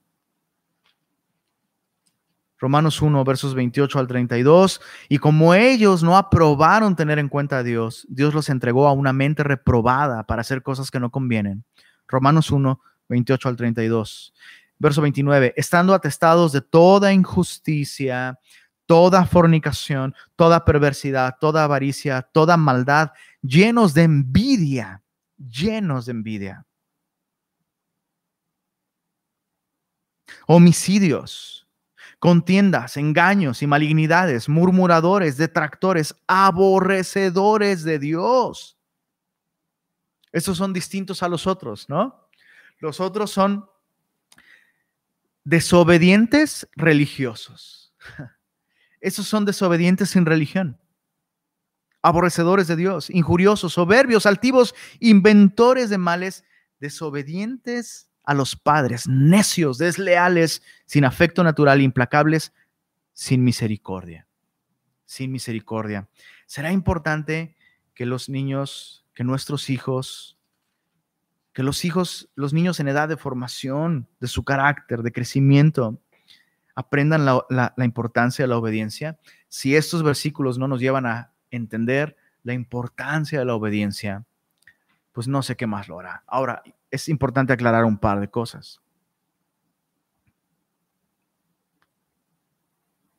[2.62, 4.80] Romanos 1, versos 28 al 32.
[5.08, 9.12] Y como ellos no aprobaron tener en cuenta a Dios, Dios los entregó a una
[9.12, 11.64] mente reprobada para hacer cosas que no convienen.
[12.06, 14.32] Romanos 1, 28 al 32.
[14.78, 18.38] Verso 29, estando atestados de toda injusticia,
[18.86, 23.10] toda fornicación, toda perversidad, toda avaricia, toda maldad,
[23.42, 25.02] llenos de envidia,
[25.36, 26.64] llenos de envidia.
[30.46, 31.61] Homicidios,
[32.22, 38.78] contiendas, engaños y malignidades, murmuradores, detractores, aborrecedores de Dios.
[40.30, 42.28] Estos son distintos a los otros, ¿no?
[42.78, 43.68] Los otros son
[45.42, 47.92] desobedientes religiosos.
[49.00, 50.80] Esos son desobedientes sin religión.
[52.02, 56.44] Aborrecedores de Dios, injuriosos, soberbios, altivos, inventores de males,
[56.78, 62.52] desobedientes a los padres, necios, desleales, sin afecto natural, implacables,
[63.12, 64.26] sin misericordia.
[65.04, 66.08] Sin misericordia.
[66.46, 67.56] Será importante
[67.94, 70.38] que los niños, que nuestros hijos
[71.52, 76.00] que los hijos, los niños en edad de formación, de su carácter, de crecimiento,
[76.74, 79.18] aprendan la, importancia de la obediencia.
[79.48, 84.24] Si estos versículos no nos llevan a entender la importancia de la obediencia,
[85.12, 86.24] pues no sé qué más lo hará.
[86.26, 88.80] Ahora, es importante aclarar un par de cosas.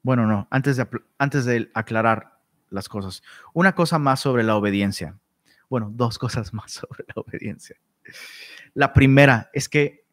[0.01, 5.17] Bueno, no, antes de, antes de aclarar las cosas, una cosa más sobre la obediencia.
[5.69, 7.77] Bueno, dos cosas más sobre la obediencia.
[8.73, 10.05] La primera es que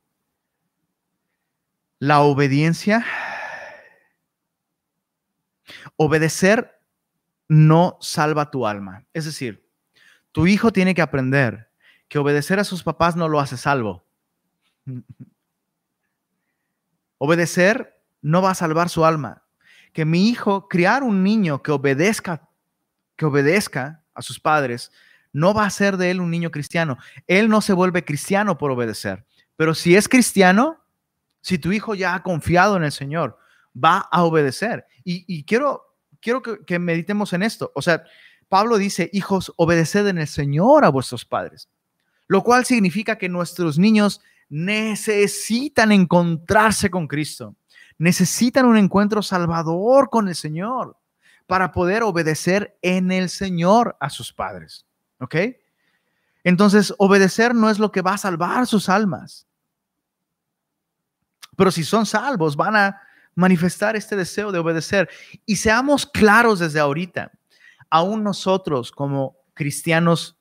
[1.99, 3.05] la obediencia,
[5.97, 6.81] obedecer
[7.49, 9.05] no salva tu alma.
[9.13, 9.69] Es decir,
[10.33, 11.70] tu hijo tiene que aprender
[12.11, 14.05] que obedecer a sus papás no lo hace salvo.
[17.19, 19.45] Obedecer no va a salvar su alma.
[19.93, 22.49] Que mi hijo, criar un niño que obedezca,
[23.15, 24.91] que obedezca a sus padres,
[25.33, 26.99] no va a ser de él un niño cristiano.
[27.29, 29.25] Él no se vuelve cristiano por obedecer.
[29.55, 30.85] Pero si es cristiano,
[31.41, 33.39] si tu hijo ya ha confiado en el Señor,
[33.73, 34.85] va a obedecer.
[35.05, 37.71] Y, quiero, quiero que, que meditemos en esto.
[37.77, 38.03] O sea,
[38.49, 41.69] Pablo dice, hijos, obedeced en el Señor a vuestros padres.
[42.31, 47.57] Lo cual significa que nuestros niños necesitan encontrarse con Cristo.
[47.99, 50.97] Necesitan un encuentro salvador con el Señor
[51.49, 54.87] para poder obedecer en el Señor a sus padres.
[55.19, 55.35] ¿Ok?
[56.45, 59.49] Entonces, obedecer no es lo que va a salvar sus almas.
[61.57, 63.03] Pero si son salvos, van a
[63.35, 65.11] manifestar este deseo de obedecer.
[65.47, 67.33] Y seamos claros desde ahorita,
[67.91, 70.40] aún nosotros como cristianos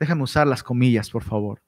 [0.00, 1.62] déjame usar las comillas, por favor,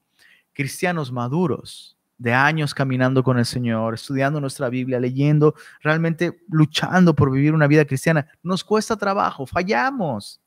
[0.53, 7.33] cristianos maduros, de años caminando con el Señor, estudiando nuestra Biblia, leyendo, realmente luchando por
[7.33, 10.40] vivir una vida cristiana, nos cuesta trabajo, fallamos.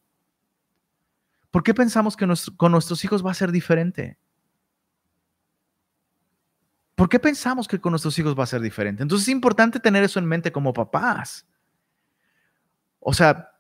[1.52, 4.17] ¿Por qué pensamos que con nuestros hijos va a ser diferente?
[6.95, 9.04] ¿Por qué pensamos que con nuestros hijos va a ser diferente?
[9.04, 11.45] Entonces es importante tener eso en mente como papás.
[13.02, 13.52] O sea,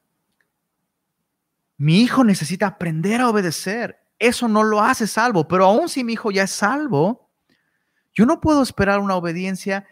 [1.77, 4.04] mi hijo necesita aprender a obedecer.
[4.19, 7.29] Eso no lo hace salvo, pero aún si mi hijo ya es salvo,
[8.13, 9.85] yo no puedo esperar una obediencia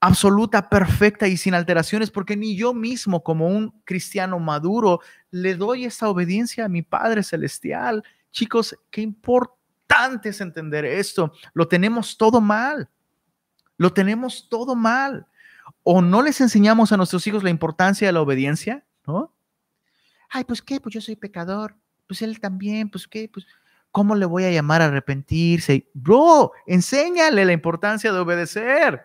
[0.00, 5.84] absoluta, perfecta y sin alteraciones, porque ni yo mismo como un cristiano maduro le doy
[5.84, 8.02] esa obediencia a mi Padre Celestial.
[8.30, 11.32] Chicos, qué importante es entender esto.
[11.52, 12.88] Lo tenemos todo mal.
[13.76, 15.26] Lo tenemos todo mal.
[15.82, 19.34] O no les enseñamos a nuestros hijos la importancia de la obediencia, ¿no?
[20.30, 21.76] Ay, pues qué, pues yo soy pecador.
[22.10, 23.46] Pues él también, pues qué, pues
[23.92, 25.88] ¿cómo le voy a llamar a arrepentirse?
[25.94, 29.00] Bro, enséñale la importancia de obedecer.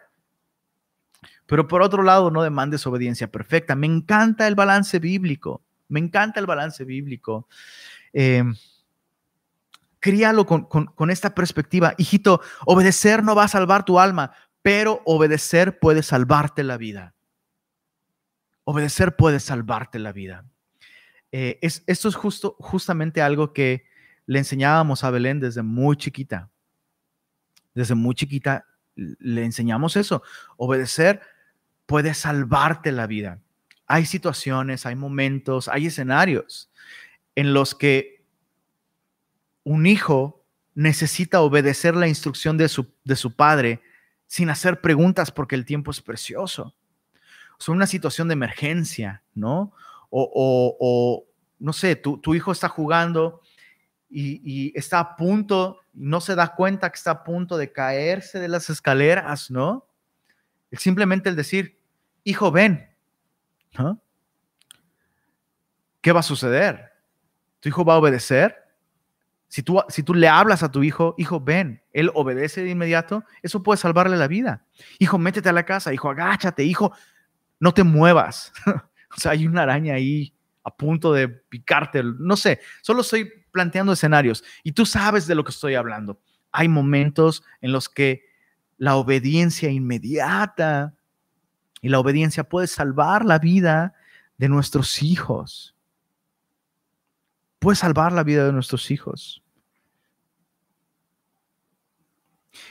[1.46, 3.76] Pero por otro lado, no demandes obediencia perfecta.
[3.76, 5.64] Me encanta el balance bíblico.
[5.88, 7.48] Me encanta el balance bíblico.
[8.12, 8.44] Eh,
[10.00, 11.94] críalo con, con esta perspectiva.
[12.00, 14.32] Hijito, obedecer no va a salvar tu alma,
[14.64, 17.14] pero obedecer puede salvarte la vida.
[18.64, 20.46] Obedecer puede salvarte la vida.
[21.38, 23.84] Eh, es, esto es justo, justamente algo que
[24.26, 26.50] le enseñábamos a Belén desde muy chiquita.
[27.74, 30.24] Desde muy chiquita le enseñamos eso.
[30.56, 31.20] Obedecer
[31.88, 33.42] puede salvarte la vida.
[33.86, 36.72] Hay situaciones, hay momentos, hay escenarios
[37.36, 38.24] en los que
[39.66, 40.42] un hijo
[40.74, 43.82] necesita obedecer la instrucción de su, de su padre
[44.26, 46.74] sin hacer preguntas porque el tiempo es precioso.
[47.68, 49.74] O una situación de emergencia, ¿no?
[50.10, 51.26] O,
[51.60, 53.42] no sé, tu, hijo está jugando
[54.10, 58.48] y, está a punto, no se da cuenta que está a punto de caerse de
[58.48, 59.88] las escaleras, ¿no?
[60.72, 61.80] Simplemente el decir,
[62.24, 62.90] hijo, ven,
[63.78, 64.02] ¿no?
[66.02, 66.92] ¿Qué va a suceder?
[67.60, 68.56] ¿Tu hijo va a obedecer?
[69.48, 73.24] Si tú, si tú le hablas a tu hijo, hijo, ven, él obedece de inmediato,
[73.42, 74.66] eso puede salvarle la vida.
[75.00, 76.92] Hijo, métete a la casa, hijo, agáchate, hijo,
[77.60, 78.52] no te muevas.
[79.16, 83.94] o sea, hay una araña ahí a punto de picarte, no sé, solo estoy planteando
[83.94, 86.20] escenarios y tú sabes de lo que estoy hablando.
[86.52, 88.26] Hay momentos en los que
[88.78, 90.96] la obediencia inmediata
[91.82, 93.94] y la obediencia puede salvar la vida
[94.38, 95.76] de nuestros hijos.
[97.60, 99.44] Puede salvar la vida de nuestros hijos.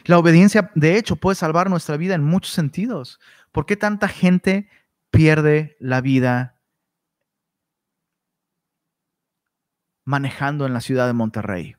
[0.05, 3.21] La obediencia, de hecho, puede salvar nuestra vida en muchos sentidos.
[3.53, 4.69] ¿Por qué tanta gente
[5.15, 6.59] pierde la vida
[10.05, 11.77] manejando en la ciudad de Monterrey.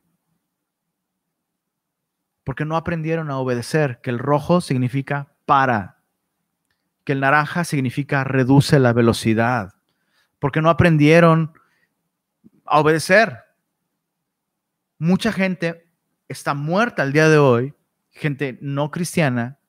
[2.43, 6.02] Porque no aprendieron a obedecer que el rojo significa para,
[7.04, 9.74] que el naranja significa reduce la velocidad.
[10.39, 11.54] Porque no aprendieron
[12.65, 13.39] a obedecer.
[14.98, 15.88] Mucha gente
[16.30, 17.74] está muerta al día de hoy,
[18.12, 19.60] gente no cristiana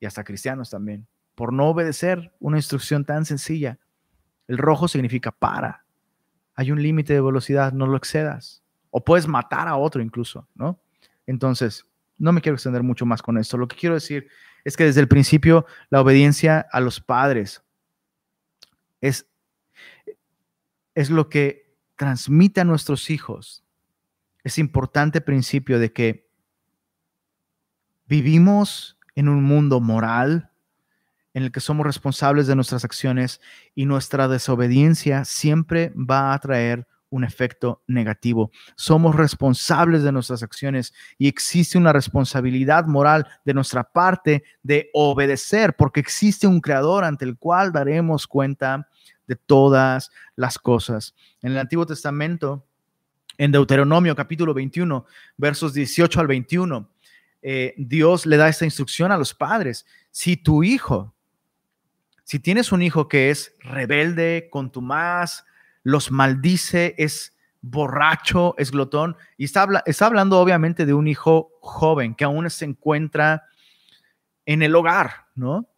[0.00, 3.78] y hasta cristianos también, por no obedecer una instrucción tan sencilla.
[4.48, 5.86] El rojo significa para
[6.56, 8.64] hay un límite de velocidad, no lo excedas.
[8.90, 10.80] O puedes matar a otro incluso, ¿no?
[11.26, 13.58] Entonces, no me quiero extender mucho más con esto.
[13.58, 14.28] Lo que quiero decir
[14.64, 17.62] es que desde el principio la obediencia a los padres
[19.02, 19.28] es,
[20.94, 23.62] es lo que transmite a nuestros hijos
[24.44, 26.30] ese importante principio de que
[28.06, 30.52] vivimos en un mundo moral,
[31.36, 33.42] en el que somos responsables de nuestras acciones
[33.74, 38.50] y nuestra desobediencia siempre va a traer un efecto negativo.
[38.74, 45.76] Somos responsables de nuestras acciones y existe una responsabilidad moral de nuestra parte de obedecer,
[45.76, 48.88] porque existe un creador ante el cual daremos cuenta
[49.26, 51.14] de todas las cosas.
[51.42, 52.64] En el Antiguo Testamento,
[53.36, 55.04] en Deuteronomio capítulo 21,
[55.36, 56.88] versos 18 al 21,
[57.42, 59.84] eh, Dios le da esta instrucción a los padres.
[60.10, 61.12] Si tu hijo
[62.26, 65.44] si tienes un hijo que es rebelde, contumaz,
[65.84, 72.16] los maldice, es borracho, es glotón, y está, está hablando obviamente de un hijo joven
[72.16, 73.44] que aún se encuentra
[74.44, 75.68] en el hogar, ¿no?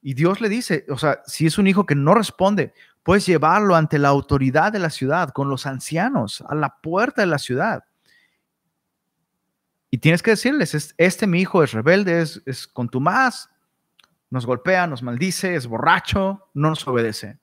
[0.00, 3.76] Y Dios le dice, o sea, si es un hijo que no responde, puedes llevarlo
[3.76, 7.84] ante la autoridad de la ciudad, con los ancianos, a la puerta de la ciudad.
[9.90, 13.50] Y tienes que decirles, este mi hijo es rebelde, es, es contumaz,
[14.36, 17.38] nos golpea, nos maldice, es borracho, no nos obedece.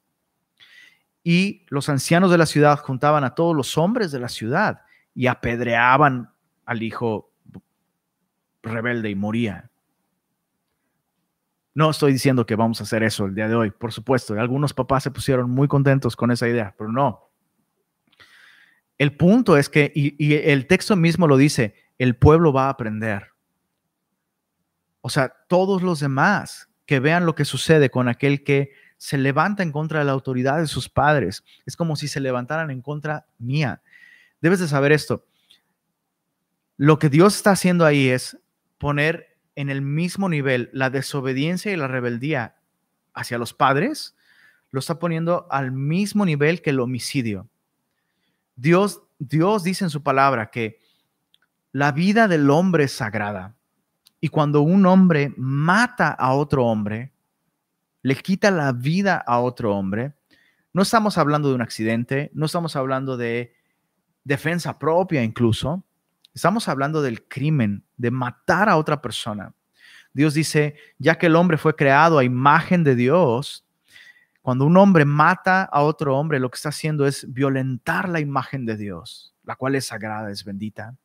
[1.23, 4.81] Y los ancianos de la ciudad juntaban a todos los hombres de la ciudad
[5.15, 6.31] y apedreaban
[6.65, 7.31] al hijo
[8.61, 9.71] rebelde y moría.
[11.73, 14.39] No estoy diciendo que vamos a hacer eso el día de hoy, por supuesto.
[14.39, 17.31] Algunos papás se pusieron muy contentos con esa idea, pero no.
[18.99, 23.29] El punto es que, y, el texto mismo lo dice, el pueblo va a aprender.
[25.01, 29.63] O sea, todos los demás que vean lo que sucede con aquel que se levanta
[29.63, 33.25] en contra de la autoridad de sus padres, es como si se levantaran en contra
[33.37, 33.81] mía.
[34.41, 35.25] Debes de saber esto.
[36.77, 38.37] Lo que Dios está haciendo ahí es
[38.77, 42.55] poner en el mismo nivel la desobediencia y la rebeldía
[43.13, 44.15] hacia los padres,
[44.71, 47.47] lo está poniendo al mismo nivel que el homicidio.
[48.55, 50.79] Dios, Dios dice en su palabra que
[51.71, 53.55] la vida del hombre es sagrada.
[54.23, 57.11] Y cuando un hombre mata a otro hombre,
[58.03, 60.13] le quita la vida a otro hombre,
[60.71, 63.53] no estamos hablando de un accidente, no estamos hablando de
[64.23, 65.83] defensa propia incluso,
[66.33, 69.53] Estamos hablando del crimen, de matar a otra persona.
[70.13, 73.65] Dios dice, ya que el hombre fue creado a imagen de Dios,
[74.41, 78.65] cuando un hombre mata a otro hombre, lo que está haciendo es violentar la imagen
[78.65, 80.95] de Dios, la cual es sagrada, es bendita.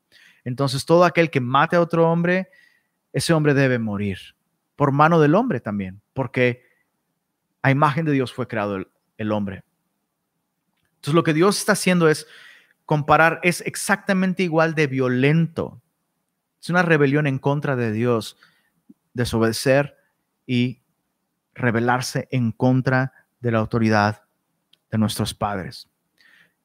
[0.45, 2.49] Entonces, todo aquel que mate a otro hombre,
[3.13, 4.19] ese hombre debe morir,
[4.77, 6.63] por mano del hombre también, porque
[7.63, 9.65] a imagen de Dios fue creado el, el hombre.
[10.97, 12.27] Entonces, lo que Dios está haciendo es
[12.85, 15.83] comparar es exactamente igual de violento.
[16.61, 18.37] Es una rebelión en contra de Dios,
[19.13, 19.97] desobedecer
[20.47, 20.83] y
[21.55, 24.25] rebelarse en contra de la autoridad
[24.91, 25.89] de nuestros padres.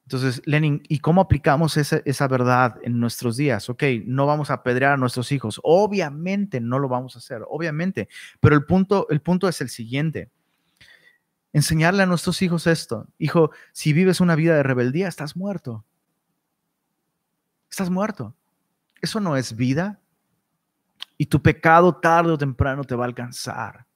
[0.04, 3.68] Entonces, Lenin, ¿y cómo aplicamos esa, verdad en nuestros días?
[3.70, 5.60] Ok, no vamos a apedrear a nuestros hijos.
[5.62, 8.08] Obviamente no lo vamos a hacer, obviamente.
[8.40, 10.30] Pero el punto, el punto es el siguiente.
[11.52, 13.06] Enseñarle a nuestros hijos esto.
[13.18, 15.84] Hijo, si vives una vida de rebeldía, estás muerto
[17.74, 18.34] estás muerto.
[19.02, 20.00] Eso no es vida.
[21.18, 23.86] Y tu pecado tarde o temprano te va a alcanzar.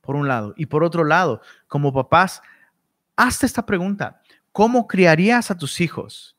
[0.00, 0.54] Por un lado.
[0.56, 2.42] Y por otro lado, como papás,
[3.16, 4.22] hazte esta pregunta.
[4.54, 6.36] ¿Cómo criarías a tus hijos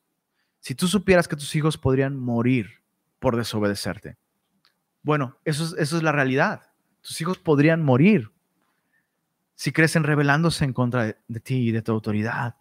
[0.60, 2.82] si tú supieras que tus hijos podrían morir
[3.18, 4.16] por desobedecerte?
[5.02, 6.62] Bueno, eso es, eso es la realidad.
[7.02, 8.32] Tus hijos podrían morir
[9.54, 12.56] si crecen rebelándose en contra de, de ti y de tu autoridad.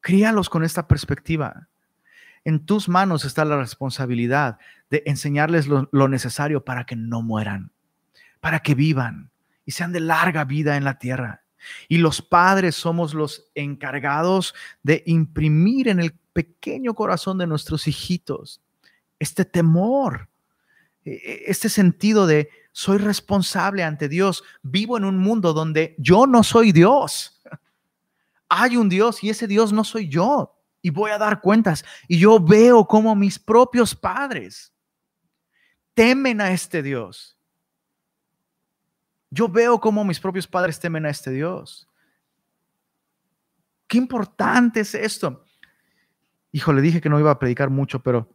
[0.00, 1.68] Críalos con esta perspectiva.
[2.42, 7.72] En tus manos está la responsabilidad de enseñarles lo, necesario para que no mueran,
[8.40, 9.30] para que vivan
[9.66, 11.42] y sean de larga vida en la tierra.
[11.88, 18.60] Y los padres somos los encargados de imprimir en el pequeño corazón de nuestros hijitos
[19.18, 20.28] este temor,
[21.04, 26.26] e, e, este sentido de soy responsable ante Dios, vivo en un mundo donde yo
[26.26, 27.40] no soy Dios.
[28.48, 31.84] Hay un Dios y ese Dios no soy yo y voy a dar cuentas.
[32.06, 34.72] Y yo veo como mis propios padres
[35.94, 37.35] temen a este Dios.
[39.36, 41.86] Yo veo como mis propios padres temen a este Dios.
[43.86, 45.44] Qué importante es esto.
[46.52, 48.34] Hijo, le dije que no iba a predicar mucho, pero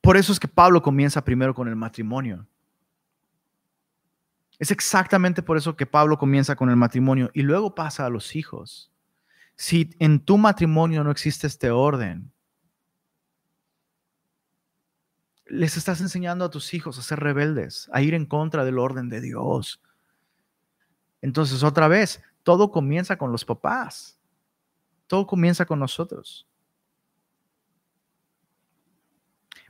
[0.00, 2.44] por eso es que Pablo comienza primero con el matrimonio.
[4.58, 8.34] Es exactamente por eso que Pablo comienza con el matrimonio y luego pasa a los
[8.34, 8.90] hijos.
[9.54, 12.32] Si en tu matrimonio no existe este orden,
[15.48, 19.08] les estás enseñando a tus hijos a ser rebeldes, a ir en contra del orden
[19.08, 19.82] de Dios.
[21.20, 24.18] Entonces, otra vez, todo comienza con los papás.
[25.06, 26.46] Todo comienza con nosotros.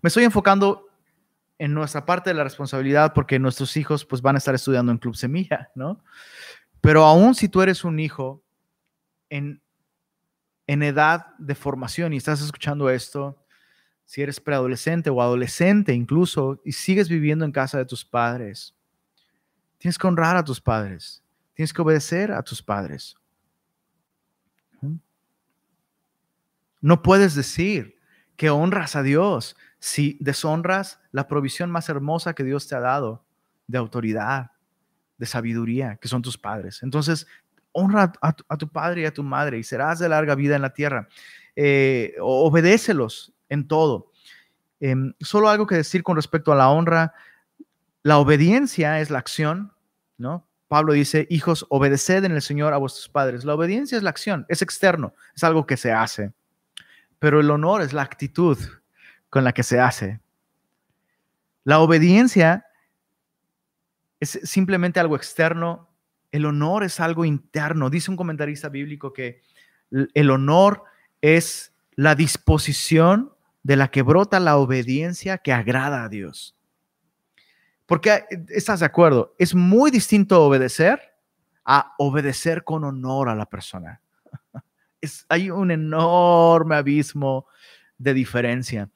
[0.03, 0.89] Me estoy enfocando
[1.59, 4.99] en nuestra parte de la responsabilidad porque nuestros hijos pues van a estar estudiando en
[4.99, 6.03] Club Semilla, ¿no?
[6.81, 8.45] Pero aún si tú eres un hijo
[9.29, 9.61] en,
[10.67, 13.45] en edad de formación y estás escuchando esto,
[14.09, 18.75] si eres preadolescente o adolescente incluso y sigues viviendo en casa de tus padres,
[19.77, 23.17] tienes que honrar a tus padres, tienes que obedecer a tus padres.
[26.81, 27.99] No puedes decir
[28.37, 33.27] que honras a Dios si deshonras la provisión más hermosa que Dios te ha dado
[33.67, 34.53] de autoridad,
[35.19, 36.83] de sabiduría, que son tus padres.
[36.83, 37.27] Entonces,
[37.73, 40.73] honra a tu, padre y a tu madre y serás de larga vida en la
[40.73, 41.09] tierra.
[41.55, 44.13] Eh, obedécelos en todo.
[44.81, 47.15] Em, solo algo que decir con respecto a la honra.
[48.03, 49.73] La obediencia es la acción,
[50.17, 50.47] ¿no?
[50.69, 53.45] Pablo dice, hijos, obedeced en el Señor a vuestros padres.
[53.45, 56.33] La obediencia es la acción, es externo, es algo que se hace.
[57.19, 58.59] Pero el honor es la actitud,
[59.31, 60.21] con la que se hace.
[61.65, 62.67] La obediencia
[64.21, 65.87] es simplemente algo externo
[66.31, 67.89] El honor es algo interno.
[67.89, 69.41] Dice un comentarista bíblico que
[69.91, 70.85] el honor
[71.23, 73.33] es la disposición
[73.69, 76.57] de la que brota la obediencia que agrada a Dios.
[77.85, 80.99] Porque eh, estás de acuerdo, es muy distinto obedecer
[81.67, 84.01] a obedecer con honor a la persona.
[85.03, 87.47] Es, hay un enorme abismo
[87.99, 88.91] de diferencia.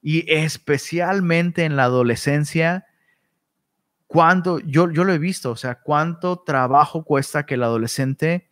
[0.00, 2.86] Y especialmente en la adolescencia,
[4.06, 8.50] cuánto, yo, yo lo he visto, o sea, cuánto trabajo cuesta que el adolescente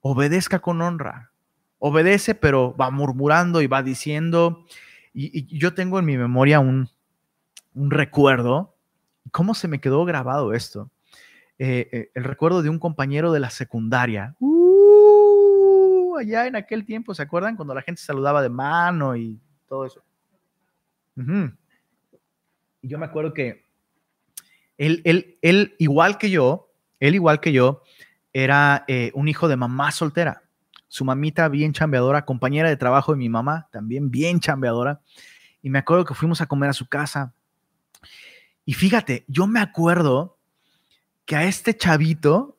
[0.00, 1.30] obedezca con honra.
[1.86, 4.64] Obedece, pero va murmurando y va diciendo.
[5.14, 6.88] Y, yo tengo en mi memoria un,
[7.74, 8.74] un, recuerdo.
[9.30, 10.90] ¿Cómo se me quedó grabado esto?
[11.58, 14.34] Eh, eh, el recuerdo de un compañero de la secundaria.
[14.40, 17.54] Uh, allá en aquel tiempo, ¿se acuerdan?
[17.54, 20.02] Cuando la gente saludaba de mano y todo eso.
[22.82, 23.64] Y yo me acuerdo que
[24.76, 26.68] él, él, él, igual que yo,
[27.00, 27.82] él igual que yo,
[28.32, 30.42] era eh, un hijo de mamá soltera.
[30.88, 35.00] Su mamita bien chambeadora, compañera de trabajo de mi mamá, también bien chambeadora.
[35.62, 37.34] Y me acuerdo que fuimos a comer a su casa.
[38.64, 40.38] Y fíjate, yo me acuerdo
[41.24, 42.58] que a este chavito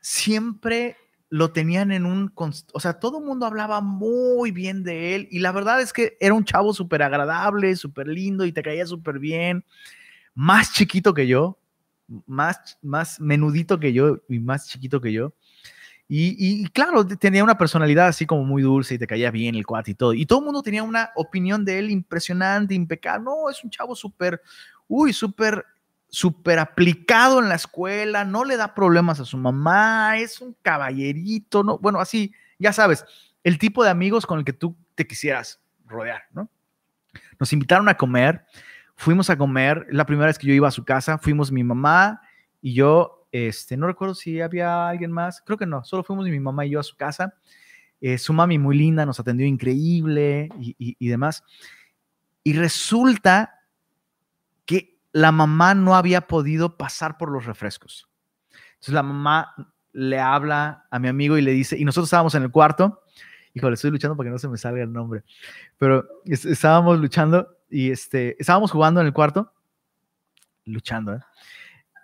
[0.00, 0.96] siempre
[1.30, 5.40] lo tenían en un, o sea, todo el mundo hablaba muy bien de él y
[5.40, 9.18] la verdad es que era un chavo súper agradable, súper lindo y te caía súper
[9.18, 9.64] bien,
[10.34, 11.58] más chiquito que yo,
[12.26, 15.34] más, más menudito que yo y más chiquito que yo.
[16.06, 19.92] Y, claro, tenía una personalidad así como muy dulce y te caía bien el cuate
[19.92, 20.12] y todo.
[20.12, 23.24] Y todo el mundo tenía una opinión de él impresionante, impecable.
[23.24, 24.40] No, es un chavo súper,
[24.86, 25.64] uy, súper,
[26.08, 31.64] súper aplicado en la escuela, no le da problemas a su mamá, es un caballerito,
[31.64, 31.78] ¿no?
[31.78, 33.04] Bueno, así, ya sabes,
[33.42, 36.50] el tipo de amigos con el que tú te quisieras rodear, ¿no?
[37.40, 38.44] Nos invitaron a comer
[38.96, 42.22] Fuimos a comer, la primera vez que yo iba a su casa, fuimos mi mamá
[42.62, 46.38] y yo, este, no recuerdo si había alguien más, creo que no, solo fuimos mi
[46.38, 47.34] mamá y yo a su casa.
[48.00, 51.42] Eh, su mami muy linda, nos atendió increíble y, demás.
[52.44, 53.60] Y resulta
[54.64, 58.08] que la mamá no había podido pasar por los refrescos.
[58.74, 59.52] Entonces la mamá
[59.92, 63.02] le habla a mi amigo y le dice, y nosotros estábamos en el cuarto,
[63.52, 65.24] híjole, estoy luchando para que no se me salga el nombre,
[65.76, 69.52] pero estábamos luchando y este, estábamos jugando en el cuarto,
[70.66, 71.20] luchando, ¿eh?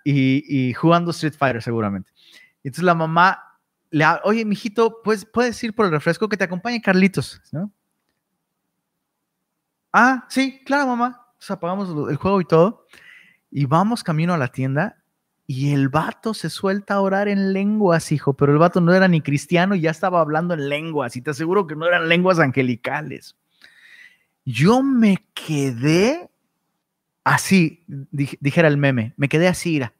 [0.03, 2.11] Y, jugando Street Fighter seguramente.
[2.63, 6.81] entonces la mamá le oye, mijito, pues puedes ir por el refresco que te acompañe
[6.81, 7.71] Carlitos, ¿no?
[9.91, 11.27] Ah, sí, claro, mamá.
[11.37, 12.85] Sea, apagamos el juego y todo.
[13.49, 15.03] Y vamos camino a la tienda
[15.45, 19.09] y el vato se suelta a orar en lenguas, hijo, pero el vato no era
[19.09, 22.39] ni cristiano y ya estaba hablando en lenguas y te aseguro que no eran lenguas
[22.39, 23.35] angelicales
[24.45, 26.29] yo me quedé
[27.23, 29.93] así, dijera el meme, me quedé así, era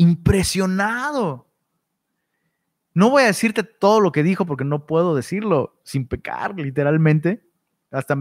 [0.00, 1.48] impresionado.
[2.94, 7.42] No voy a decirte todo lo que dijo porque no puedo decirlo sin pecar, literalmente.
[7.90, 8.16] Hasta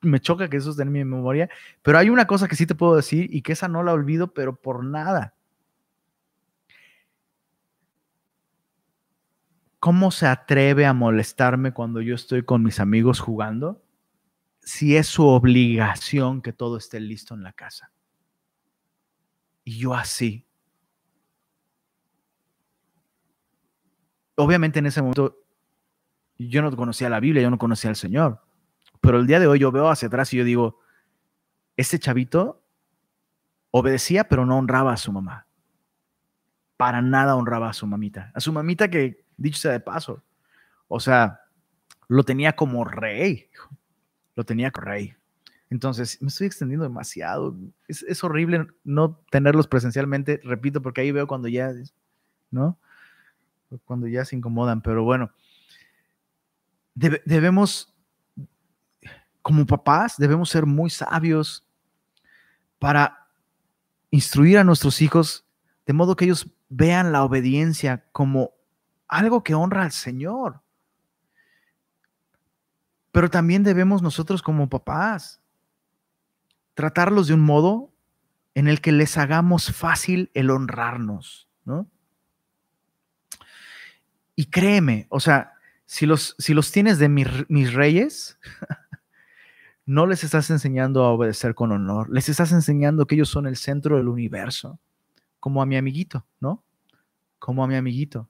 [0.00, 1.50] me choca que eso esté en mi memoria.
[1.82, 4.32] Pero hay una cosa que sí te puedo decir y que esa no la olvido,
[4.32, 5.34] pero por nada.
[9.80, 13.82] ¿cómo se atreve a molestarme cuando yo estoy con mis amigos jugando?
[14.68, 17.90] Si es su obligación que todo esté listo en la casa.
[19.64, 20.46] Y yo así.
[24.34, 25.38] Obviamente en ese momento
[26.36, 28.42] yo no conocía la Biblia, yo no conocía al Señor.
[29.00, 30.80] Pero el día de hoy yo veo hacia atrás y yo digo,
[31.78, 32.62] este chavito
[33.70, 35.46] obedecía pero no honraba a su mamá.
[36.76, 38.32] Para nada honraba a su mamita.
[38.34, 40.22] A su mamita que dicho sea de paso.
[40.88, 41.40] O sea,
[42.06, 43.48] lo tenía como rey.
[44.38, 45.16] Lo tenía como rey.
[45.68, 47.56] Entonces, me estoy extendiendo demasiado.
[47.88, 51.72] Es, horrible no tenerlos presencialmente, repito, porque ahí veo cuando ya,
[52.52, 52.78] ¿no?
[53.84, 55.32] Cuando ya se incomodan, pero bueno,
[56.94, 57.92] debemos,
[59.42, 61.66] como papás, debemos ser muy sabios
[62.78, 63.26] para
[64.12, 65.44] instruir a nuestros hijos
[65.84, 68.52] de modo que ellos vean la obediencia como
[69.08, 70.60] algo que honra al Señor.
[73.18, 75.42] Pero también debemos nosotros como papás
[76.74, 77.92] tratarlos de un modo
[78.54, 81.90] en el que les hagamos fácil el honrarnos, ¿no?
[84.36, 85.54] Y créeme, o sea,
[85.84, 88.38] si los, si los tienes de mis, reyes,
[89.84, 93.56] no les estás enseñando a obedecer con honor, les estás enseñando que ellos son el
[93.56, 94.78] centro del universo,
[95.40, 96.62] como a mi amiguito, ¿no?
[97.40, 98.28] Como a mi amiguito.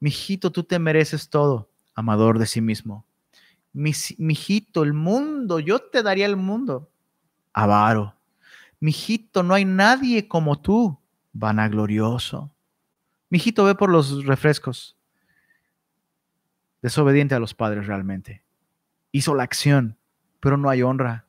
[0.00, 3.06] Mijito, tú te mereces todo, amador de sí mismo.
[3.72, 6.90] Mijito, el mundo, yo te daría el mundo.
[7.52, 8.14] Avaro.
[8.80, 10.98] Mijito, no hay nadie como tú.
[11.32, 12.50] vanaglorioso.
[13.30, 14.96] Mijito, ve por los refrescos.
[16.82, 18.42] Desobediente a los padres realmente.
[19.12, 19.96] Hizo la acción,
[20.40, 21.24] pero no hay honra.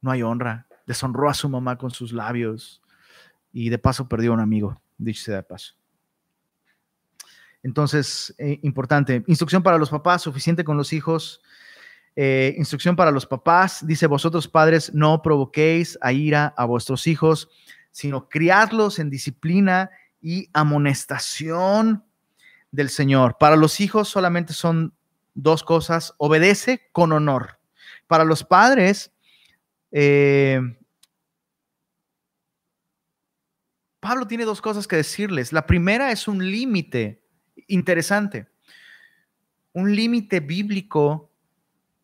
[0.00, 0.66] No hay honra.
[0.86, 2.82] Deshonró a su mamá con sus labios
[3.52, 5.77] y de paso perdió a un amigo, dicho sea de paso.
[7.62, 9.24] Entonces, eh, importante.
[9.26, 11.42] Instrucción para los papás, suficiente con los hijos.
[12.16, 17.48] Eh, instrucción para los papás, dice, vosotros padres, no provoquéis a ira a vuestros hijos,
[17.90, 19.90] sino criadlos en disciplina
[20.20, 22.04] y amonestación
[22.70, 23.36] del Señor.
[23.38, 24.94] Para los hijos solamente son
[25.34, 27.58] dos cosas, obedece con honor.
[28.08, 29.12] Para los padres,
[29.92, 30.60] eh,
[34.00, 35.52] Pablo tiene dos cosas que decirles.
[35.52, 37.22] La primera es un límite
[37.68, 38.48] interesante,
[39.72, 41.30] un límite bíblico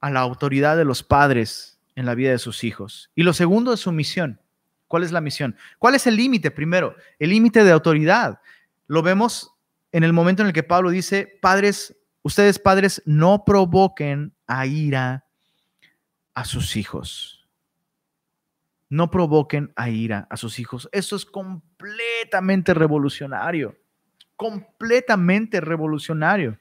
[0.00, 3.10] a la autoridad de los padres en la vida de sus hijos.
[3.14, 4.40] Y lo segundo es su misión.
[4.86, 5.56] ¿Cuál es la misión?
[5.78, 6.94] ¿Cuál es el límite primero?
[7.18, 8.40] El límite de autoridad.
[8.86, 9.52] Lo vemos
[9.92, 15.24] en el momento en el que Pablo dice, padres, ustedes padres no provoquen a ira
[16.34, 17.48] a sus hijos.
[18.90, 20.88] No provoquen a ira a sus hijos.
[20.92, 23.76] Eso es completamente revolucionario
[24.36, 26.58] completamente revolucionario.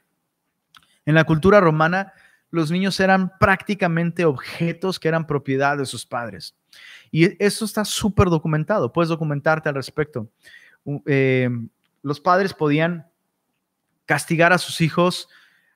[1.06, 2.14] En la cultura romana,
[2.50, 6.56] los niños eran prácticamente objetos que eran propiedad de sus padres.
[7.12, 10.30] Y eso está súper documentado, puedes documentarte al respecto.
[11.06, 11.50] Eh,
[12.02, 13.08] los padres podían
[14.06, 15.30] castigar a sus hijos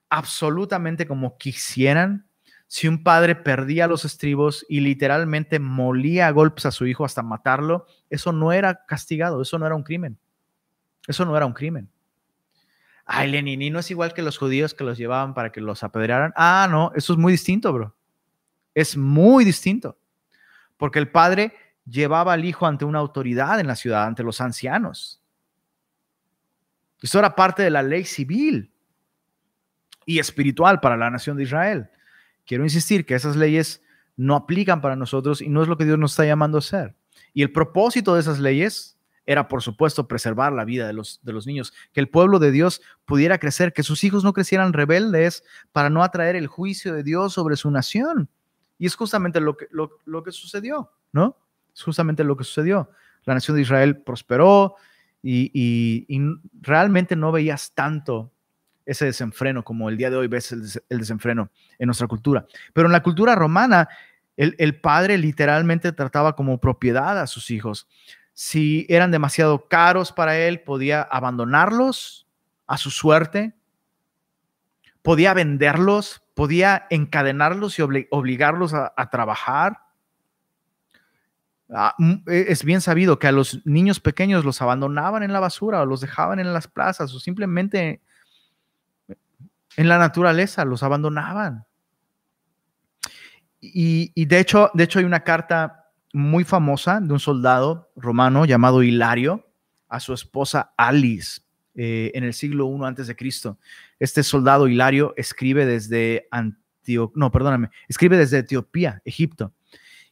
[0.10, 2.28] absolutamente como quisieran.
[2.68, 7.24] Si un padre perdía los estribos y literalmente molía a golpes a su hijo hasta
[7.24, 10.20] matarlo, eso no era castigado, eso no era un crimen.
[11.08, 11.89] Eso no era un crimen.
[13.05, 15.82] Ay, Lenin, ¿y no es igual que los judíos que los llevaban para que los
[15.82, 16.34] apedrearan?
[16.36, 17.95] Ah, no, eso es muy distinto, bro.
[18.76, 19.97] Es muy distinto.
[20.76, 21.53] Porque el padre
[21.86, 25.22] llevaba al hijo ante una autoridad en la ciudad, ante los ancianos.
[27.01, 28.74] Eso era parte de la ley civil
[30.05, 31.89] y espiritual para la nación de Israel.
[32.45, 33.84] Quiero insistir que esas leyes
[34.18, 36.95] no aplican para nosotros y no es lo que Dios nos está llamando a hacer.
[37.34, 38.97] Y el propósito de esas leyes
[39.28, 42.49] era, por supuesto, preservar la vida de los, de los niños, que el pueblo de
[42.49, 47.03] Dios pudiera crecer, que sus hijos no crecieran rebeldes para no atraer el juicio de
[47.03, 48.30] Dios sobre su nación.
[48.80, 51.38] Y es justamente lo que, lo, que sucedió, ¿no?
[51.75, 52.89] Es justamente lo que sucedió.
[53.25, 54.75] La nación de Israel prosperó
[55.21, 56.17] y,
[56.61, 58.32] realmente no veías tanto
[58.86, 62.45] ese desenfreno como el día de hoy ves el, desenfreno en nuestra cultura.
[62.71, 63.89] Pero en la cultura romana,
[64.38, 67.89] el, el, padre literalmente trataba como propiedad a sus hijos
[68.39, 72.27] si eran demasiado caros para él, podía abandonarlos
[72.67, 73.55] a su suerte,
[75.01, 79.79] podía venderlos, podía encadenarlos y obligarlos a, trabajar.
[81.73, 85.39] Ah, mm, e, es bien sabido que a los niños pequeños los abandonaban en la
[85.39, 88.03] basura o los dejaban en las plazas o simplemente
[89.77, 91.65] en la naturaleza los abandonaban.
[93.59, 95.76] Y, y de, hecho, de hecho hay una carta
[96.14, 99.45] muy famosa de un soldado romano llamado Hilario
[99.88, 101.41] a su esposa Alice
[101.76, 103.58] eh, en el siglo I antes de Cristo.
[103.99, 106.58] Este soldado Hilario escribe desde Antio
[107.16, 109.53] no, perdóname, escribe desde Etiopía, Egipto.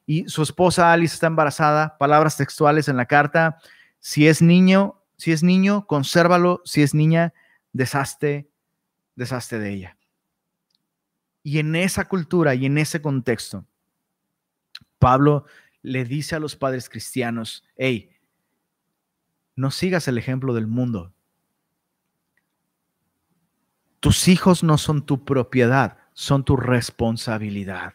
[0.06, 3.58] Y su esposa Alice está embarazada, palabras textuales en la carta,
[4.00, 7.34] si es niño, si es niño, consérvalo, si es niña,
[7.74, 8.50] deshazte,
[9.16, 9.98] deshazte de ella.
[11.42, 13.66] Y en esa cultura y en ese contexto,
[15.00, 15.46] Pablo
[15.86, 18.10] le dice a los padres cristianos, hey,
[19.56, 21.14] no sigas el ejemplo del mundo.
[24.00, 27.94] Tus hijos no son tu propiedad, son tu responsabilidad.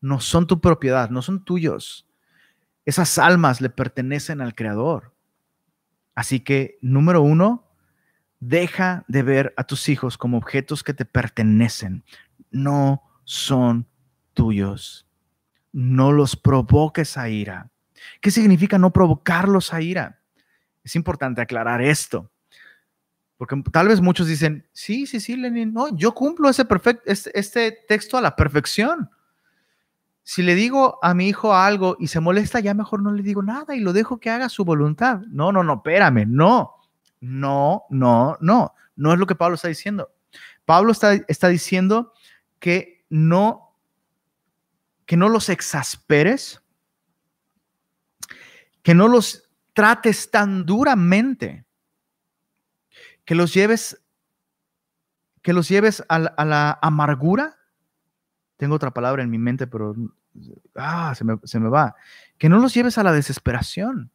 [0.00, 2.08] No son tu propiedad, no son tuyos.
[2.86, 5.14] Esas almas le pertenecen al Creador.
[6.14, 7.70] Así que, número uno,
[8.40, 12.04] deja de ver a tus hijos como objetos que te pertenecen.
[12.50, 13.86] No son
[14.32, 15.09] tuyos
[15.72, 17.70] no los provoques a ira.
[18.20, 20.20] ¿Qué significa no provocarlos a ira?
[20.82, 22.30] Es importante aclarar esto.
[23.36, 26.66] Porque tal vez muchos dicen, sí, sí, sí, Lenin, no, yo cumplo ese
[27.06, 29.08] este, texto a la perfección.
[30.22, 33.42] Si le digo a mi hijo algo y se molesta, ya mejor no le digo
[33.42, 35.20] nada y lo dejo que haga su voluntad.
[35.28, 36.74] No, no, no, espérame, no,
[37.20, 40.12] no, no, no, no es lo que Pablo está diciendo.
[40.66, 42.12] Pablo está, está diciendo
[42.58, 43.69] que no
[45.10, 46.62] que no los exasperes,
[48.84, 51.66] que no los trates tan duramente,
[53.24, 54.00] que los lleves,
[55.42, 57.58] que los lleves a la, amargura.
[58.56, 59.96] Tengo otra palabra en mi mente, pero
[60.76, 61.96] ah, se, me, se me va.
[62.38, 64.12] Que no los lleves a la desesperación.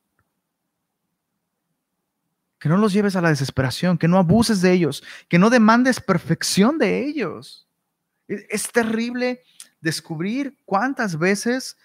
[2.57, 5.99] que no los lleves a la desesperación, que no abuses de ellos, que no demandes
[5.99, 7.67] perfección de ellos.
[8.29, 9.43] Es, es terrible
[9.85, 11.77] descubrir cuántas veces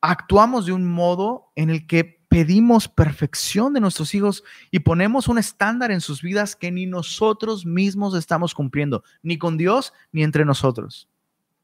[0.00, 5.38] actuamos de un modo en el que pedimos perfección de nuestros hijos y ponemos un
[5.38, 10.44] estándar en sus vidas que ni nosotros mismos estamos cumpliendo, ni con Dios ni entre
[10.44, 11.08] nosotros,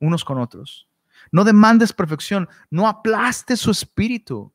[0.01, 0.89] unos con otros.
[1.31, 4.53] No demandes perfección, no aplastes su espíritu.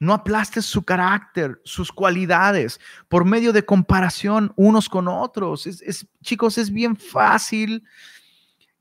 [0.00, 2.78] No aplastes su carácter, sus cualidades,
[3.08, 5.66] por medio de comparación unos con otros.
[5.66, 7.82] Es, chicos, es bien fácil.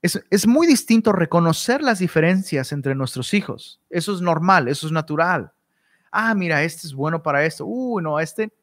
[0.01, 3.81] Es, es muy distinto reconocer las diferencias entre nuestros hijos.
[3.89, 5.51] Eso es normal, eso es natural.
[6.11, 7.65] Ah, mira, este es bueno para esto.
[7.65, 8.53] Uy, no, a este,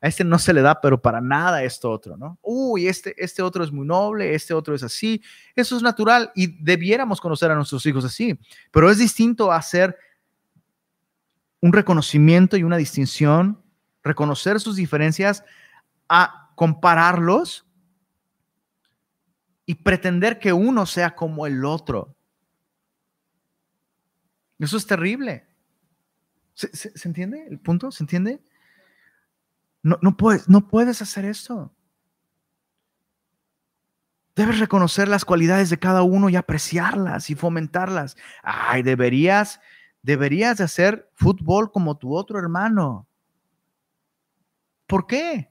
[0.00, 2.38] a este no se le da, pero para nada esto otro, ¿no?
[2.42, 5.22] Uy, este, este otro es muy noble, este otro es así.
[5.54, 8.38] Eso es natural y debiéramos conocer a nuestros hijos así,
[8.70, 9.96] pero es distinto hacer
[11.60, 13.62] un reconocimiento y una distinción,
[14.02, 15.44] reconocer sus diferencias,
[16.08, 17.64] a compararlos
[19.66, 22.16] y pretender que uno sea como el otro.
[24.58, 25.46] Eso es terrible.
[26.54, 27.90] ¿Se, entiende el punto?
[27.90, 28.42] ¿Se entiende?
[29.82, 31.74] No, no, puedes, no puedes hacer esto.
[34.36, 38.16] Debes reconocer las cualidades de cada uno y apreciarlas y fomentarlas.
[38.42, 39.60] Ay, deberías
[40.02, 43.06] deberías de hacer fútbol como tu otro hermano.
[44.86, 45.50] ¿Por qué?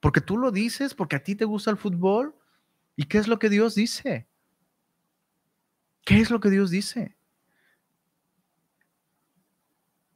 [0.00, 2.34] Porque tú lo dices, porque a ti te gusta el fútbol.
[2.98, 4.26] ¿Y qué es lo que Dios dice?
[6.04, 7.16] ¿Qué es lo que Dios dice?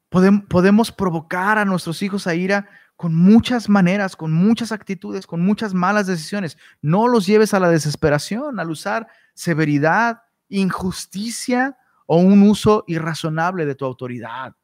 [0.08, 5.74] Podemos provocar a nuestros hijos a ira con muchas maneras, con muchas actitudes, con muchas
[5.74, 6.58] malas decisiones.
[6.80, 13.76] No los lleves a la desesperación al usar severidad, injusticia o un uso irrazonable de
[13.76, 14.56] tu autoridad.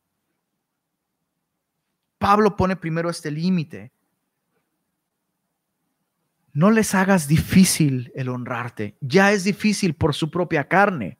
[2.18, 3.92] Pablo pone primero este límite.
[6.59, 8.96] No les hagas difícil el honrarte.
[9.00, 11.16] Ya es difícil por su propia carne.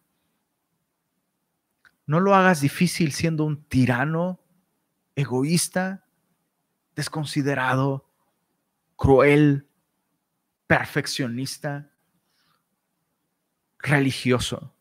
[2.07, 4.41] No lo hagas difícil siendo un tirano,
[5.15, 6.05] egoísta,
[6.97, 8.11] desconsiderado,
[8.97, 9.69] cruel,
[10.67, 11.89] perfeccionista,
[13.79, 14.75] religioso.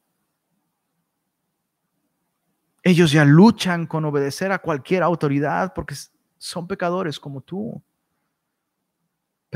[2.82, 5.94] Ellos ya luchan con obedecer a cualquier autoridad porque
[6.40, 7.80] son pecadores como tú.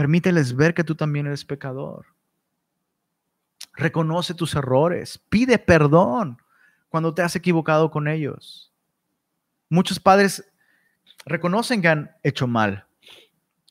[0.01, 2.07] Permíteles ver que tú también eres pecador.
[3.75, 5.19] Reconoce tus errores.
[5.29, 6.41] Pide perdón
[6.89, 8.73] cuando te has equivocado con ellos.
[9.69, 10.51] Muchos padres
[11.23, 12.87] reconocen que han hecho mal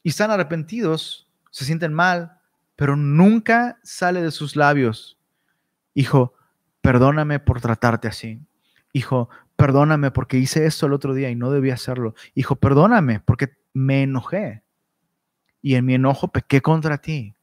[0.04, 2.38] y están arrepentidos, se sienten mal,
[2.76, 5.18] pero nunca sale de sus labios,
[5.94, 6.34] hijo,
[6.80, 8.40] perdóname por tratarte así.
[8.92, 12.14] Hijo, perdóname porque hice esto el otro día y no debía hacerlo.
[12.36, 14.62] Hijo, perdóname porque me enojé
[15.62, 17.34] y en mi enojo pequé contra ti.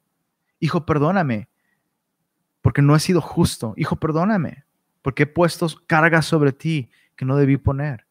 [0.59, 1.47] Hijo, perdóname
[2.61, 3.74] porque no he sido justo.
[3.78, 4.65] Hijo, perdóname
[5.01, 8.05] porque he puesto cargas sobre ti que no debí poner.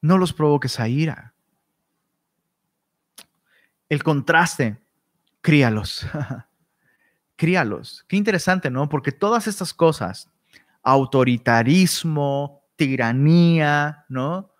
[0.00, 1.34] No los provoques a ira.
[3.88, 4.78] El contraste,
[5.40, 6.06] críalos.
[7.36, 8.04] críalos.
[8.08, 8.88] Qué interesante, ¿no?
[8.88, 10.30] Porque todas estas cosas,
[10.82, 14.50] autoritarismo, tiranía, ¿no?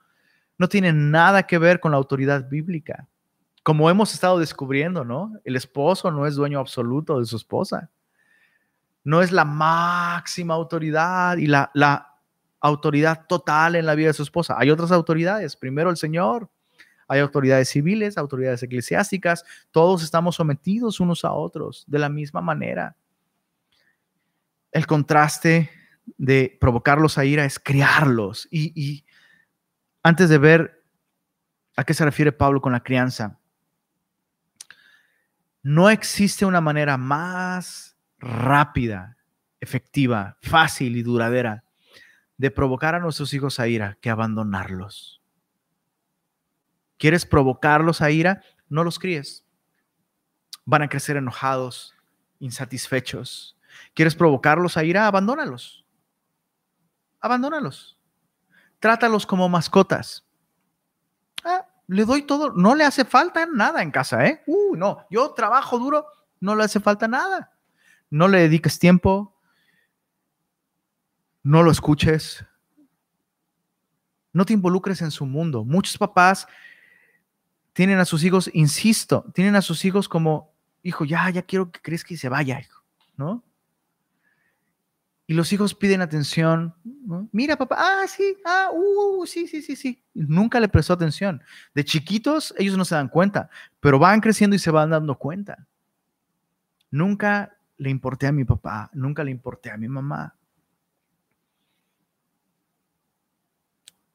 [0.58, 3.06] No tienen nada que ver con la autoridad bíblica.
[3.62, 5.32] Como hemos estado descubriendo, ¿no?
[5.44, 7.90] El esposo no es dueño absoluto de su esposa.
[9.04, 12.14] No es la máxima autoridad y la, la
[12.60, 14.56] autoridad total en la vida de su esposa.
[14.58, 15.56] Hay otras autoridades.
[15.56, 16.50] Primero el Señor,
[17.08, 22.96] hay autoridades civiles, autoridades eclesiásticas, todos estamos sometidos unos a otros de la misma manera.
[24.70, 25.70] El contraste
[26.18, 28.46] de provocarlos a ira es criarlos.
[28.50, 29.04] Y,
[30.08, 30.82] antes de ver
[31.76, 33.38] a qué se refiere Pablo con la crianza,
[35.62, 39.18] no existe una manera más rápida,
[39.60, 41.62] efectiva, fácil y duradera
[42.38, 45.20] de provocar a nuestros hijos a ira que abandonarlos.
[46.96, 48.42] ¿Quieres provocarlos a ira?
[48.70, 49.44] No los críes.
[50.64, 51.94] Van a crecer enojados,
[52.38, 53.58] insatisfechos.
[53.92, 55.06] ¿Quieres provocarlos a ira?
[55.06, 55.84] Abandónalos.
[57.20, 57.97] Abandónalos.
[58.80, 60.24] Trátalos como mascotas.
[61.44, 64.42] Ah, le doy todo, no le hace falta nada en casa, ¿eh?
[64.46, 66.06] Uh, no, yo trabajo duro,
[66.40, 67.52] no le hace falta nada.
[68.10, 69.34] No le dediques tiempo,
[71.42, 72.44] no lo escuches,
[74.32, 75.64] no te involucres en su mundo.
[75.64, 76.46] Muchos papás
[77.72, 80.52] tienen a sus hijos, insisto, tienen a sus hijos como,
[80.82, 82.82] hijo, ya, ya quiero que crezca y se vaya, hijo,
[83.16, 83.42] ¿no?
[85.30, 86.74] Y los hijos piden atención.
[87.32, 90.02] Mira, papá, ah, sí, ah, uh, sí, sí, sí, sí.
[90.14, 91.42] Nunca le prestó atención.
[91.74, 95.66] De chiquitos, ellos no se dan cuenta, pero van creciendo y se van dando cuenta.
[96.90, 100.34] Nunca le importé a mi papá, nunca le importé a mi mamá.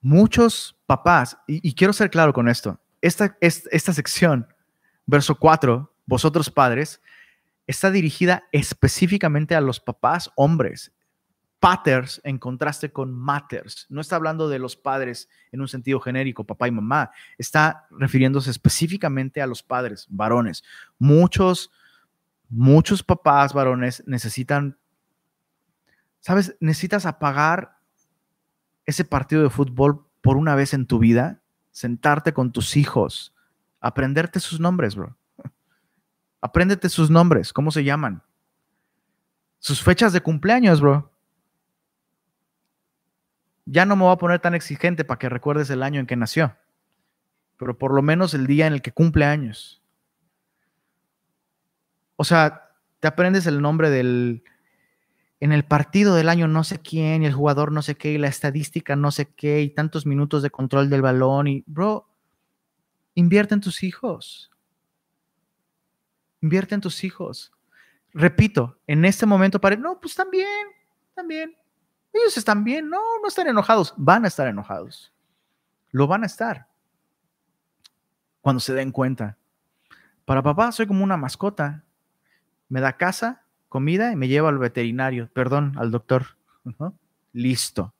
[0.01, 4.47] Muchos papás, y, quiero ser claro con esto, esta, esta sección,
[5.05, 6.99] verso 4, vosotros padres,
[7.67, 10.91] está dirigida específicamente a los papás hombres.
[11.63, 13.85] Paters en contraste con matters.
[13.87, 17.11] No está hablando de los padres en un sentido genérico, papá y mamá.
[17.37, 20.61] Está refiriéndose específicamente a los padres, varones.
[20.99, 21.71] Muchos,
[22.49, 24.77] muchos papás varones necesitan,
[26.19, 26.57] ¿sabes?
[26.59, 27.77] Necesitas apagar
[28.85, 33.33] ese partido de fútbol por una vez en tu vida, sentarte con tus hijos,
[33.79, 35.15] aprenderte sus nombres, bro.
[36.41, 38.21] Apréndete sus nombres, ¿cómo se llaman?
[39.59, 41.12] Sus fechas de cumpleaños, bro.
[43.65, 46.15] Ya no me voy a poner tan exigente para que recuerdes el año en que
[46.15, 46.55] nació,
[47.57, 49.81] pero por lo menos el día en el que cumple años.
[52.15, 54.43] O sea, te aprendes el nombre del,
[55.43, 58.17] en el partido del año no sé quién, y el jugador no sé qué, y
[58.17, 62.07] la estadística no sé qué, y tantos minutos de control del balón, y bro,
[63.13, 64.51] invierte en tus hijos.
[66.41, 67.51] Invierte en tus hijos.
[68.13, 70.67] Repito, en este momento parece, no, pues también,
[71.13, 71.55] también.
[72.13, 75.11] Ellos están bien, no, no están enojados, van a estar enojados.
[75.91, 76.67] Lo van a estar
[78.41, 79.37] cuando se den cuenta.
[80.25, 81.83] Para papá soy como una mascota.
[82.69, 86.37] Me da casa, comida y me lleva al veterinario, perdón, al doctor.
[87.33, 87.93] Listo.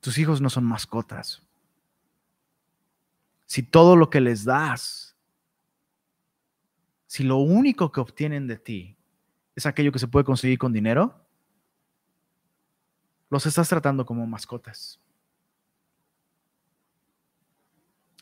[0.00, 1.42] Tus hijos no son mascotas.
[3.46, 5.14] Si todo lo que les das
[7.14, 8.96] si lo único que obtienen de ti
[9.54, 11.26] es aquello que se puede conseguir con dinero,
[13.30, 15.00] los estás tratando como mascotas.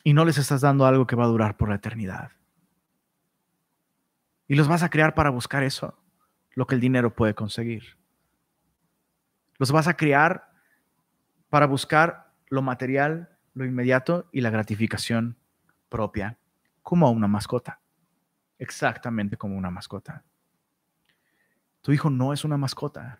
[0.03, 2.31] Y no les estás dando algo que va a durar por la eternidad.
[4.47, 5.97] Y los vas a crear para buscar eso,
[6.51, 7.97] lo que el dinero puede conseguir.
[9.57, 10.51] Los vas a criar
[11.49, 15.37] para buscar lo material, lo inmediato y la gratificación
[15.89, 16.37] propia,
[16.81, 17.79] como una mascota
[18.63, 20.23] exactamente como una mascota.
[21.83, 23.19] Tu hijo no es una mascota.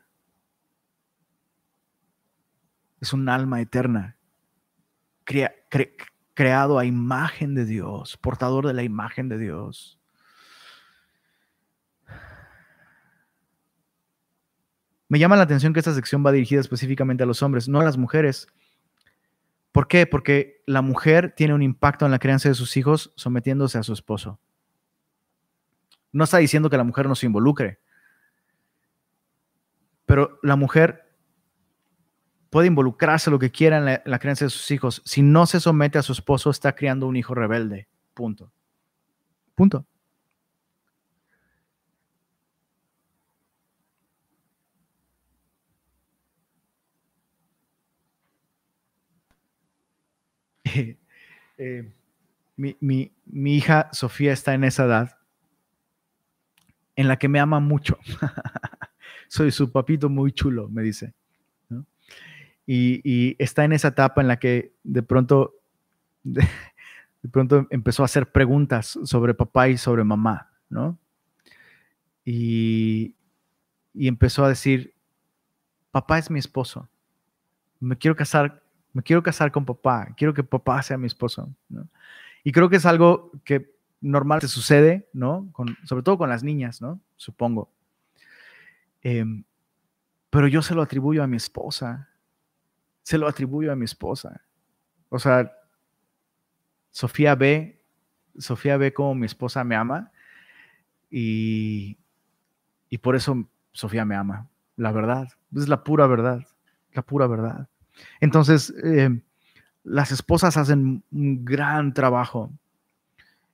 [3.02, 4.18] Es un alma eterna,
[6.34, 10.00] creado a imagen de Dios, portador de la imagen de Dios.
[15.10, 17.84] Me llama la atención que esta sección va dirigida específicamente a los hombres, no a
[17.84, 18.48] las mujeres.
[19.74, 20.08] ¿Por qué?
[20.08, 23.92] Porque la mujer tiene un impacto en la crianza de sus hijos sometiéndose a su
[23.92, 24.40] esposo.
[26.14, 27.83] No está diciendo que la mujer no se involucre,
[30.14, 31.10] pero la mujer
[32.52, 35.02] puede involucrarse lo que quiera en la, crianza de sus hijos.
[35.06, 37.88] Si no se somete a su esposo, está criando un hijo rebelde.
[38.14, 38.52] Punto.
[39.56, 39.88] Punto.
[51.58, 51.92] Eh,
[52.56, 52.76] mi,
[53.26, 55.18] mi, hija Sofía está en esa edad
[56.96, 57.98] en la que me ama mucho.
[59.34, 61.16] Soy su papito muy chulo, me dice.
[62.68, 65.56] Y, está en esa etapa en la que de pronto,
[66.24, 66.48] de,
[67.32, 71.00] pronto empezó a hacer preguntas sobre papá y sobre mamá, ¿no?
[72.24, 73.16] Y,
[73.96, 74.94] y empezó a decir,
[75.90, 76.88] papá es mi esposo,
[77.80, 78.62] me quiero casar,
[78.94, 81.52] me quiero casar con papá, quiero que papá sea mi esposo.
[82.44, 85.52] Y creo que es algo que normal se sucede, ¿no?
[85.86, 87.02] sobre todo con las niñas, ¿no?
[87.18, 87.72] Supongo.
[89.04, 89.44] Em,
[90.30, 92.10] pero yo se lo atribuyo a mi esposa.
[93.04, 94.42] Se lo atribuyo a mi esposa.
[95.10, 95.52] O sea,
[96.90, 97.84] Sofía ve,
[98.38, 100.12] Sofía ve cómo mi esposa me ama
[101.12, 101.98] y,
[102.90, 104.48] y por eso Sofía me ama.
[104.76, 106.42] La verdad, es la pura verdad,
[106.94, 107.68] la pura verdad.
[108.20, 109.22] Entonces, em,
[109.84, 112.52] las esposas hacen un gran trabajo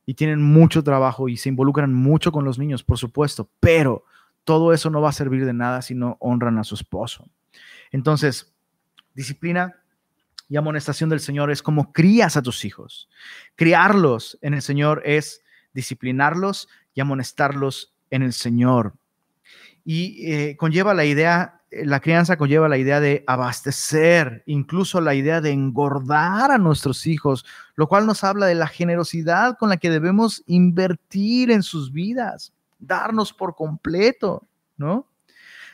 [0.06, 4.06] y tienen mucho trabajo y se involucran mucho con los niños, por supuesto, pero
[4.50, 7.30] todo eso no va a servir de nada si no honran a su esposo.
[7.92, 8.52] Entonces,
[9.14, 9.76] disciplina
[10.48, 13.10] y amonestación del Señor es como crías a tus hijos.
[13.56, 15.44] Criarlos en el Señor es
[15.76, 18.96] disciplinarlos y amonestarlos en el Señor.
[19.86, 25.14] Y eh, conlleva la idea eh, la crianza conlleva la idea de abastecer, incluso la
[25.14, 27.46] idea de engordar a nuestros hijos,
[27.76, 32.52] lo cual nos habla de la generosidad con la que debemos invertir en sus vidas,
[32.80, 35.08] darnos por completo, ¿no?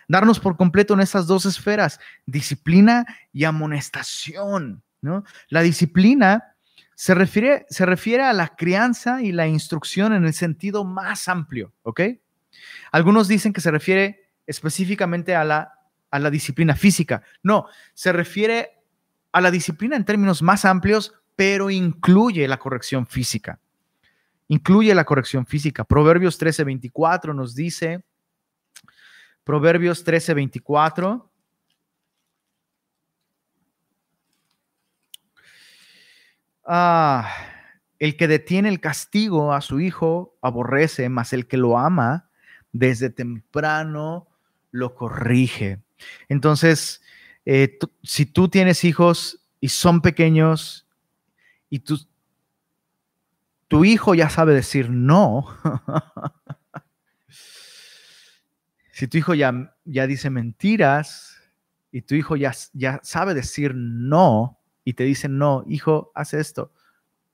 [0.07, 5.23] Darnos por completo en esas dos esferas, disciplina y amonestación, ¿no?
[5.49, 6.55] La disciplina
[6.95, 11.73] se refiere, se refiere a la crianza y la instrucción en el sentido más amplio,
[11.83, 12.01] ¿ok?
[12.91, 15.73] Algunos dicen que se refiere específicamente a la,
[16.11, 17.23] a la disciplina física.
[17.43, 18.81] No, se refiere
[19.31, 23.59] a la disciplina en términos más amplios, pero incluye la corrección física.
[24.47, 25.83] Incluye la corrección física.
[25.83, 28.03] Proverbios 13:24 nos dice,
[29.43, 31.29] Proverbios 13:24.
[36.67, 37.31] Ah,
[37.99, 42.29] el que detiene el castigo a su hijo aborrece, mas el que lo ama
[42.71, 44.27] desde temprano
[44.71, 45.81] lo corrige.
[46.27, 47.01] Entonces,
[47.45, 50.87] eh, si tú tienes hijos y son pequeños
[51.69, 51.99] y tu,
[53.75, 55.45] tu hijo ya sabe decir no,
[58.93, 61.35] si tu hijo ya, ya dice mentiras
[61.91, 66.71] y tu hijo ya, ya sabe decir no y te dice no, hijo, haz esto,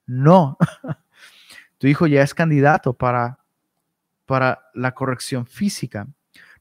[0.07, 0.57] no,
[1.77, 3.37] tu hijo ya es candidato para,
[4.25, 6.07] para la corrección física.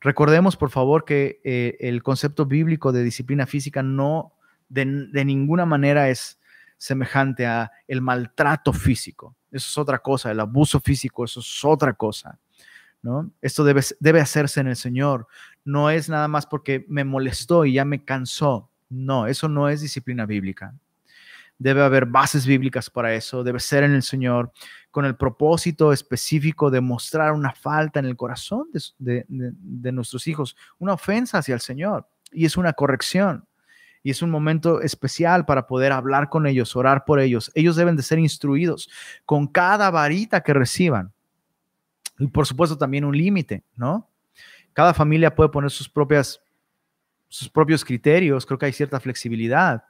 [0.02, 4.34] Recordemos, por favor, que eh, el concepto bíblico de disciplina física no
[4.68, 6.38] de, de, ninguna manera es
[6.76, 9.36] semejante a el maltrato físico.
[9.50, 12.38] Eso es otra cosa, el abuso físico, eso es otra cosa.
[13.40, 15.26] Esto debe, debe hacerse en el Señor.
[15.64, 18.70] No es nada más porque me molestó y ya me cansó.
[18.88, 20.74] No, eso no es disciplina bíblica.
[21.58, 23.44] Debe haber bases bíblicas para eso.
[23.44, 24.52] Debe ser en el Señor
[24.90, 30.56] con el propósito específico de mostrar una falta en el corazón de, de nuestros hijos,
[30.78, 32.08] una ofensa hacia el Señor.
[32.32, 33.46] Y es una corrección
[34.02, 37.50] y es un momento especial para poder hablar con ellos, orar por ellos.
[37.54, 38.88] Ellos deben de ser instruidos
[39.26, 41.12] con cada varita que reciban.
[42.18, 44.08] Y por supuesto también un límite, ¿no?
[44.72, 46.40] Cada familia puede poner sus propias
[47.30, 49.84] sus propios criterios, creo que hay cierta flexibilidad,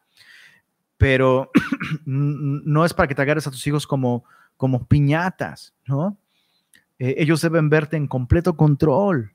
[0.98, 1.50] pero
[2.04, 4.24] no es para que te agarres a tus hijos como,
[4.56, 6.18] como piñatas, ¿no?
[6.98, 9.32] Eh, ellos deben verte en completo control,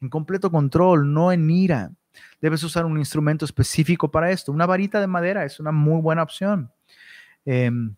[0.00, 1.92] en completo control, no en ira.
[2.40, 4.52] Debes usar un instrumento específico para esto.
[4.52, 6.70] Una varita de madera es una muy buena opción.
[7.44, 7.94] Em,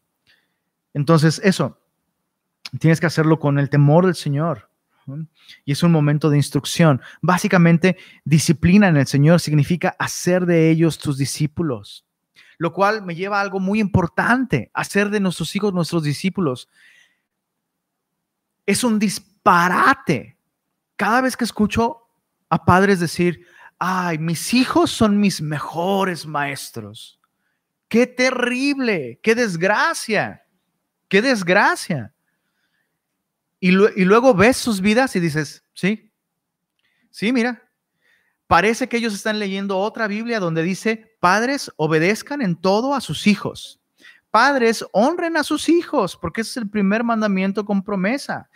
[0.95, 1.79] entonces, eso,
[2.79, 4.69] Tienes que hacerlo con el temor del Señor.
[5.65, 7.01] Y es un momento de instrucción.
[7.23, 12.05] Básicamente, disciplina en el Señor significa hacer de ellos tus discípulos,
[12.59, 16.69] lo cual me lleva a algo muy importante, hacer de nuestros hijos nuestros discípulos.
[18.67, 20.37] Es un disparate.
[20.97, 22.09] Cada vez que escucho
[22.49, 23.47] a padres decir,
[23.79, 27.21] ay, mis hijos son mis mejores maestros.
[27.89, 30.45] Qué terrible, qué desgracia,
[31.09, 32.13] qué desgracia.
[33.61, 36.13] Y, luego ves sus vidas y dices, sí,
[37.11, 37.69] sí, mira,
[38.47, 43.27] parece que ellos están leyendo otra Biblia donde dice, padres obedezcan en todo a sus
[43.27, 43.81] hijos.
[44.31, 48.51] Padres honren a sus hijos, porque ese es el primer mandamiento con promesa.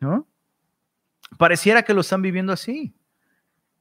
[0.00, 0.26] ¿No?
[1.38, 2.94] Pareciera que lo están viviendo así.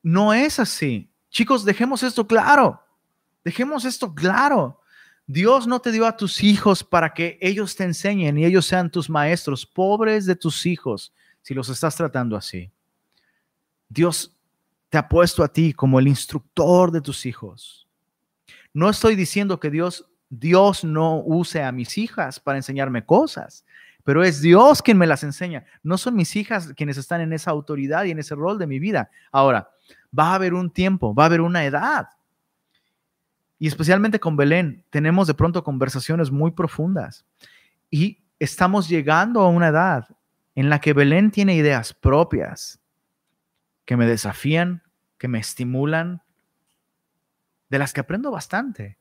[0.05, 1.09] No es así.
[1.31, 2.79] Chicos, dejemos esto claro.
[3.43, 4.79] Dejemos esto claro.
[5.25, 8.91] Dios no te dio a tus hijos para que ellos te enseñen y ellos sean
[8.91, 12.69] tus maestros, pobres de tus hijos, si los estás tratando así.
[13.89, 14.31] Dios
[14.89, 17.87] te ha puesto a ti como el instructor de tus hijos.
[18.75, 23.65] No estoy diciendo que Dios, Dios no use a mis hijas para enseñarme cosas,
[24.03, 25.65] pero es Dios quien me las enseña.
[25.81, 28.77] No son mis hijas quienes están en esa autoridad y en ese rol de mi
[28.77, 29.09] vida.
[29.31, 29.71] Ahora,
[30.17, 32.07] va a haber un tiempo, va a haber una edad
[33.57, 37.25] y especialmente con Belén, tenemos de pronto conversaciones muy profundas.
[37.89, 40.07] Y estamos llegando a una edad
[40.55, 42.79] en la que Belén tiene ideas propias
[43.85, 44.83] que me desafían,
[45.17, 46.21] que me estimulan,
[47.69, 48.97] de las que aprendo bastante.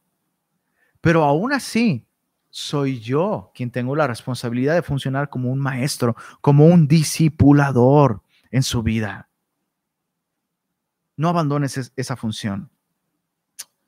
[1.00, 2.06] Pero aún así,
[2.50, 8.62] soy yo quien tengo la responsabilidad de funcionar como un maestro, como un discipulador en
[8.62, 9.28] su vida.
[11.16, 12.70] No abandones esa función.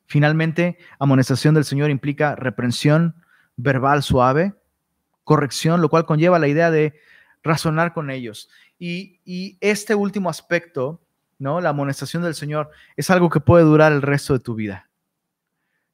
[0.07, 3.16] Finalmente, amonestación del Señor implica reprensión
[3.57, 4.55] verbal suave,
[5.24, 6.95] corrección, lo cual conlleva la idea de
[7.43, 8.49] razonar con ellos.
[8.79, 11.01] Y, este último aspecto,
[11.39, 11.61] ¿no?
[11.61, 14.89] La amonestación del Señor es algo que puede durar el resto de tu vida.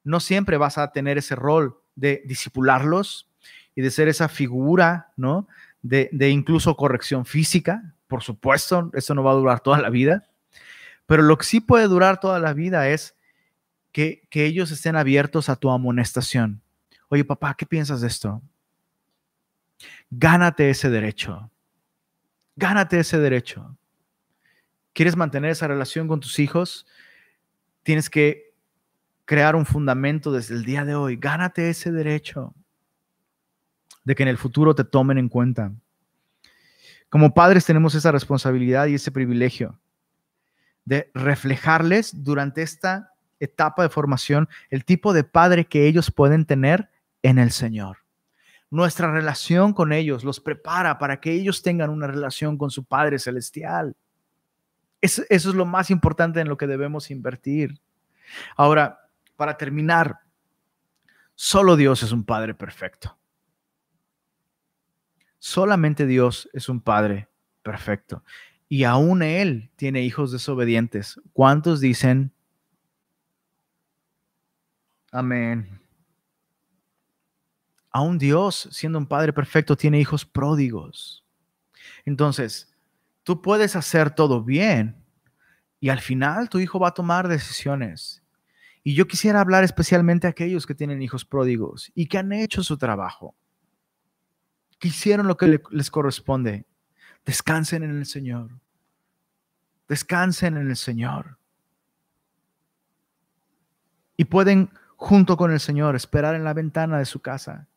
[0.03, 3.29] No siempre vas a tener ese rol de disipularlos
[3.75, 5.47] y de ser esa figura, ¿no?
[5.81, 10.27] De, de incluso corrección física, por supuesto, eso no va a durar toda la vida.
[11.05, 13.15] Pero lo que sí puede durar toda la vida es
[13.91, 16.61] que, ellos estén abiertos a tu amonestación.
[17.09, 18.41] Oye, papá, ¿qué piensas de esto?
[20.09, 21.51] Gánate ese derecho.
[22.55, 23.77] Gánate ese derecho.
[24.93, 26.85] ¿Quieres mantener esa relación con tus hijos?
[27.83, 28.53] Tienes que
[29.25, 31.17] crear un fundamento desde el día de hoy.
[31.17, 32.53] Gánate ese derecho
[34.03, 35.71] de que en el futuro te tomen en cuenta.
[37.09, 39.79] Como padres tenemos esa responsabilidad y ese privilegio
[40.85, 46.89] de reflejarles durante esta etapa de formación el tipo de padre que ellos pueden tener
[47.21, 47.97] en el Señor.
[48.69, 53.19] Nuestra relación con ellos los prepara para que ellos tengan una relación con su Padre
[53.19, 53.95] Celestial.
[54.99, 57.79] Eso, es lo más importante en lo que debemos invertir.
[58.55, 60.21] Ahora, para terminar,
[61.35, 63.15] solo Dios es un Padre perfecto.
[65.37, 67.27] Solamente Dios es un Padre
[67.61, 68.23] perfecto.
[68.73, 71.21] Y aún Él tiene hijos desobedientes.
[71.31, 72.33] ¿Cuántos dicen,
[75.11, 75.79] amén?
[77.91, 81.23] Aún Dios, siendo un Padre perfecto, tiene hijos pródigos.
[82.03, 82.73] Entonces,
[83.21, 85.05] tú puedes hacer todo bien
[85.79, 88.23] y al final tu hijo va a tomar decisiones.
[88.83, 92.63] Y yo quisiera hablar especialmente a aquellos que tienen hijos pródigos y que han hecho
[92.63, 93.35] su trabajo
[94.79, 96.65] que hicieron lo que les corresponde.
[97.23, 98.62] Descansen en el Señor.
[99.87, 101.37] Descansen en el Señor.
[104.17, 107.67] Y pueden, junto con el Señor, esperar en la ventana de su casa,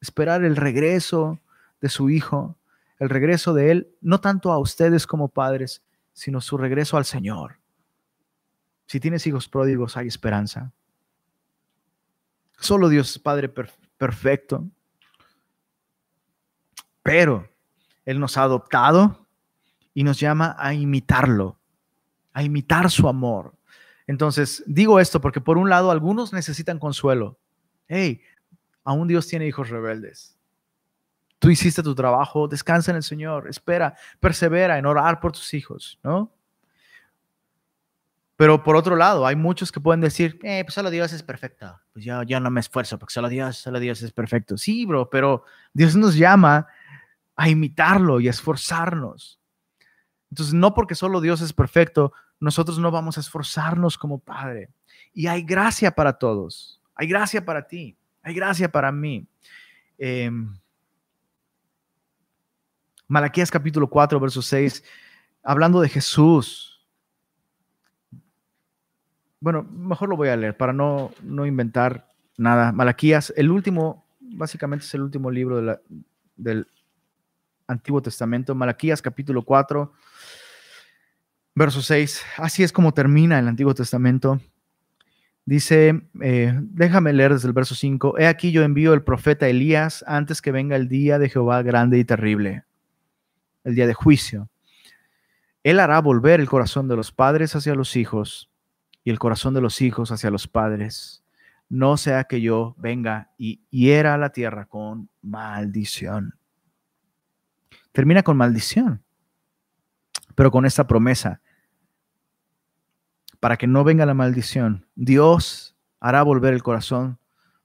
[0.00, 1.40] esperar el regreso
[1.80, 2.56] de su Hijo,
[2.98, 7.58] el regreso de Él, no tanto a ustedes como padres, sino su regreso al Señor.
[8.86, 10.72] Si tienes hijos pródigos, hay esperanza.
[12.58, 14.68] Solo Dios es Padre perfecto
[17.02, 17.48] pero
[18.04, 19.21] Él nos ha adoptado
[19.94, 21.58] y nos llama a imitarlo,
[22.32, 23.54] a imitar su amor.
[24.06, 27.38] Entonces, digo esto porque por un lado algunos necesitan consuelo.
[27.88, 28.20] Hey,
[28.84, 30.36] aún Dios tiene hijos rebeldes.
[31.38, 35.98] Tú hiciste tu trabajo, descansa en el Señor, espera, persevera en orar por tus hijos,
[36.02, 36.32] ¿no?
[38.36, 41.80] Pero por otro lado, hay muchos que pueden decir, eh, pues solo Dios es perfecto.
[41.92, 44.56] Pues yo, yo no me esfuerzo porque solo Dios, solo Dios es perfecto.
[44.56, 46.66] Sí, bro, pero Dios nos llama
[47.36, 49.38] a imitarlo y a esforzarnos.
[50.32, 54.70] Entonces, no porque solo Dios es perfecto, nosotros no vamos a esforzarnos como Padre.
[55.12, 56.80] Y hay gracia para todos.
[56.94, 57.98] Hay gracia para ti.
[58.22, 59.26] Hay gracia para mí.
[59.98, 60.56] Em,
[63.06, 64.82] Malaquías capítulo 4, verso 6,
[65.42, 66.82] hablando de Jesús.
[69.38, 72.72] Bueno, mejor lo voy a leer para no, no inventar nada.
[72.72, 75.78] Malaquías, el último, básicamente es el último libro
[76.36, 76.66] del
[77.66, 79.92] Antiguo Testamento, Malaquías capítulo 4,
[81.54, 82.22] verso 6.
[82.38, 84.40] Así es como termina el Antiguo Testamento.
[85.44, 90.04] Dice, eh, déjame leer desde el verso 5, He aquí yo envío el profeta Elías
[90.06, 92.64] antes que venga el día de Jehová grande y terrible,
[93.64, 94.48] el día de juicio.
[95.64, 98.50] Él hará volver el corazón de los padres hacia los hijos
[99.02, 101.24] y el corazón de los hijos hacia los padres.
[101.68, 106.34] No sea que yo venga y hiera la tierra con maldición
[107.92, 109.02] termina con maldición,
[110.34, 111.40] pero con esta promesa.
[113.40, 117.18] Para que no venga la maldición, Dios hará volver el corazón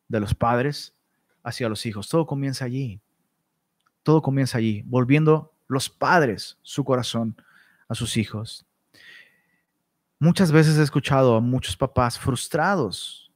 [0.08, 0.94] de los padres
[1.44, 2.10] hacia los hijos.
[2.10, 3.00] Todo comienza allí.
[4.04, 7.36] Todo comienza allí, volviendo los padres su corazón
[7.88, 8.66] a sus hijos.
[10.20, 13.32] Muchas veces he escuchado a muchos papás frustrados,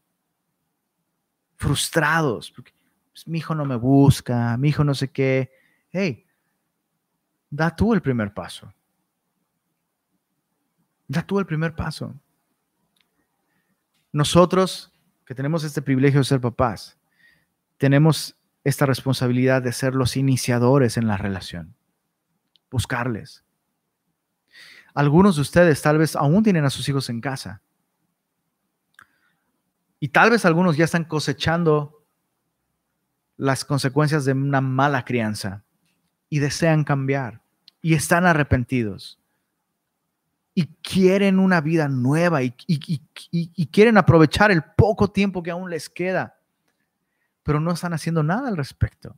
[1.58, 2.74] frustrados, porque
[3.12, 5.52] pues, mi hijo no me busca, mi hijo no sé qué.
[5.90, 6.26] Hey,
[7.50, 8.74] da tú el primer paso.
[11.12, 12.16] Da tú el primer paso.
[14.14, 14.94] Nosotros
[15.26, 16.98] que tenemos este privilegio de ser papás,
[17.78, 21.76] tenemos esta responsabilidad de ser los iniciadores en la relación,
[22.70, 23.44] buscarles.
[24.94, 27.62] Algunos de ustedes tal vez aún tienen a sus hijos en casa.
[30.00, 32.06] Y tal vez algunos ya están cosechando
[33.36, 35.66] las consecuencias de una mala crianza
[36.30, 37.42] y desean cambiar
[37.82, 39.21] y están arrepentidos
[40.54, 42.52] y quieren una vida nueva y,
[43.72, 46.38] quieren aprovechar el poco tiempo que aún les queda,
[47.44, 49.16] pero no están haciendo nada al respecto.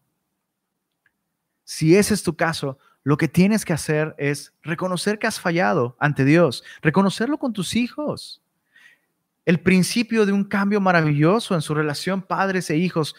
[1.63, 5.97] Si ese es tu caso, lo que tienes que hacer es reconocer que has fallado
[5.99, 8.41] ante Dios, reconocerlo con tus hijos.
[9.45, 13.15] El principio de un cambio maravilloso en su relación padres e hijos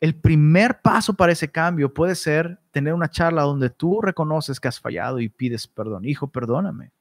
[0.00, 4.68] el primer paso para ese cambio puede ser tener una charla donde tú reconoces que
[4.68, 6.04] has fallado y pides perdón.
[6.04, 6.92] Hijo, perdóname.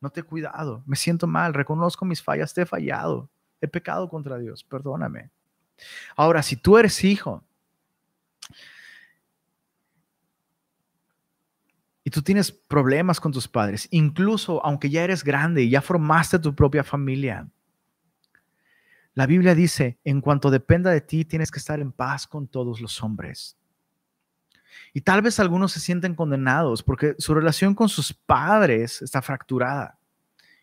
[0.00, 0.82] No te he cuidado.
[0.86, 1.54] Me siento mal.
[1.54, 2.54] Reconozco mis fallas.
[2.54, 3.28] Te he fallado.
[3.60, 4.62] He pecado contra Dios.
[4.64, 5.30] Perdóname.
[6.16, 7.44] Ahora, si tú eres hijo
[12.04, 16.38] y tú tienes problemas con tus padres, incluso aunque ya eres grande y ya formaste
[16.38, 17.48] tu propia familia,
[19.18, 22.80] la Biblia dice, en cuanto dependa de ti, tienes que estar en paz con todos
[22.80, 23.57] los hombres.
[24.92, 29.98] Y tal vez algunos se sienten condenados porque su relación con sus padres está fracturada.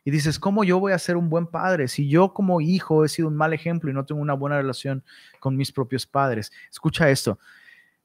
[0.04, 3.10] Y dices, ¿cómo yo voy a ser un buen padre si yo como hijo he
[3.10, 5.04] sido un mal ejemplo y no tengo una buena relación
[5.40, 6.52] con mis propios padres?
[6.72, 7.40] Escucha esto.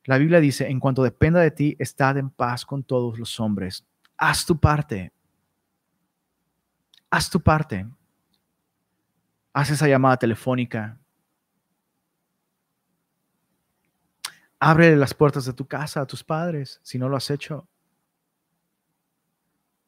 [0.04, 3.84] La Biblia dice, en cuanto dependa de ti, estad en paz con todos los hombres.
[4.16, 5.12] Haz tu parte.
[7.10, 7.86] Haz tu parte
[9.52, 10.98] haz esa llamada telefónica.
[14.60, 17.66] Abre las puertas de tu casa a tus padres si no lo has hecho.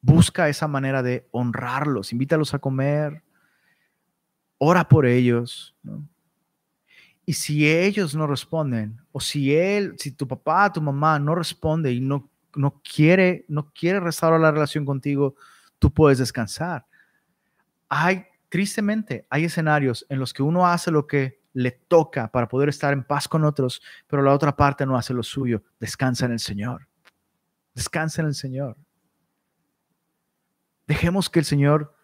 [0.01, 3.23] Busca esa manera de honrarlos, invítalos a comer,
[4.57, 5.75] ora por ellos.
[7.25, 11.93] Y si ellos no responden, o si él, si tu papá, tu mamá no responde
[11.93, 15.35] y no, no, quiere, no quiere restaurar la relación contigo,
[15.79, 16.85] tú puedes descansar.
[17.87, 22.69] Hay tristemente hay escenarios en los que uno hace lo que le toca para poder
[22.69, 25.63] estar en paz con otros, pero la otra parte no hace lo suyo.
[25.79, 26.87] Descansa en el Señor.
[27.73, 28.77] Descansa en el Señor.
[30.87, 31.95] Dejemos que el Señor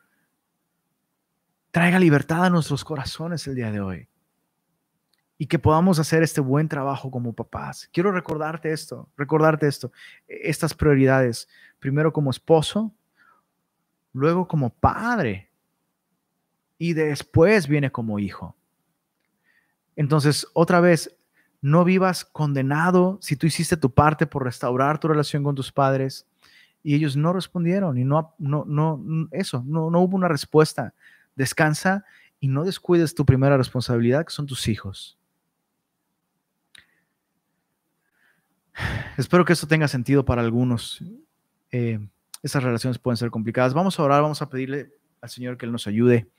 [1.71, 4.07] traiga libertad a nuestros corazones el día de hoy
[5.37, 7.89] y que podamos hacer este buen trabajo como papás.
[7.93, 9.91] Quiero recordarte esto, recordarte esto,
[10.27, 11.47] estas prioridades.
[11.79, 12.93] Primero como esposo,
[14.11, 15.49] luego como padre
[16.77, 18.55] y después viene como hijo.
[19.99, 21.13] Entonces, otra vez,
[21.59, 26.25] no vivas condenado si tú hiciste tu parte por restaurar tu relación con tus padres
[26.81, 30.93] y ellos no respondieron y no, no, no, eso, no, no hubo una respuesta.
[31.35, 32.05] Descansa
[32.39, 35.17] y no descuides tu primera responsabilidad, que son tus hijos.
[39.17, 41.03] Espero que esto tenga sentido para algunos.
[41.73, 41.99] Eh,
[42.41, 43.73] esas relaciones pueden ser complicadas.
[43.73, 46.29] Vamos a orar, vamos a pedirle al Señor que Él nos ayude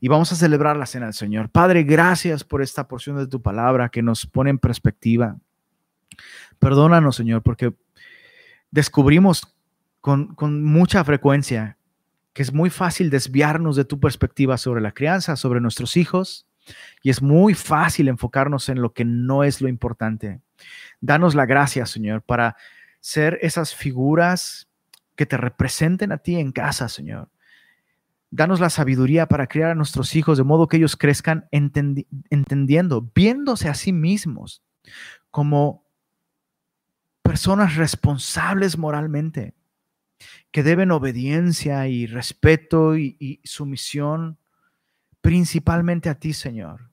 [0.00, 1.50] y vamos a celebrar la cena del Señor.
[1.50, 5.36] Padre, gracias por esta porción de tu palabra que nos pone en perspectiva.
[6.58, 7.74] Perdónanos, Señor, porque
[8.70, 9.56] descubrimos
[10.00, 11.78] con, con mucha frecuencia
[12.32, 16.46] que es muy fácil desviarnos de tu perspectiva sobre la crianza, sobre nuestros hijos,
[17.02, 20.42] y es muy fácil enfocarnos en lo que no es lo importante.
[21.00, 22.56] Danos la gracia, Señor, para
[23.00, 24.68] ser esas figuras
[25.14, 27.30] que te representen a ti en casa, Señor
[28.30, 33.68] Danos la sabiduría para criar a nuestros hijos de modo que ellos crezcan entendiendo, viéndose
[33.68, 34.62] a sí mismos
[35.30, 35.86] como
[37.22, 39.54] personas responsables moralmente,
[40.50, 44.38] que deben obediencia y respeto y, sumisión
[45.20, 46.90] principalmente a ti, Señor.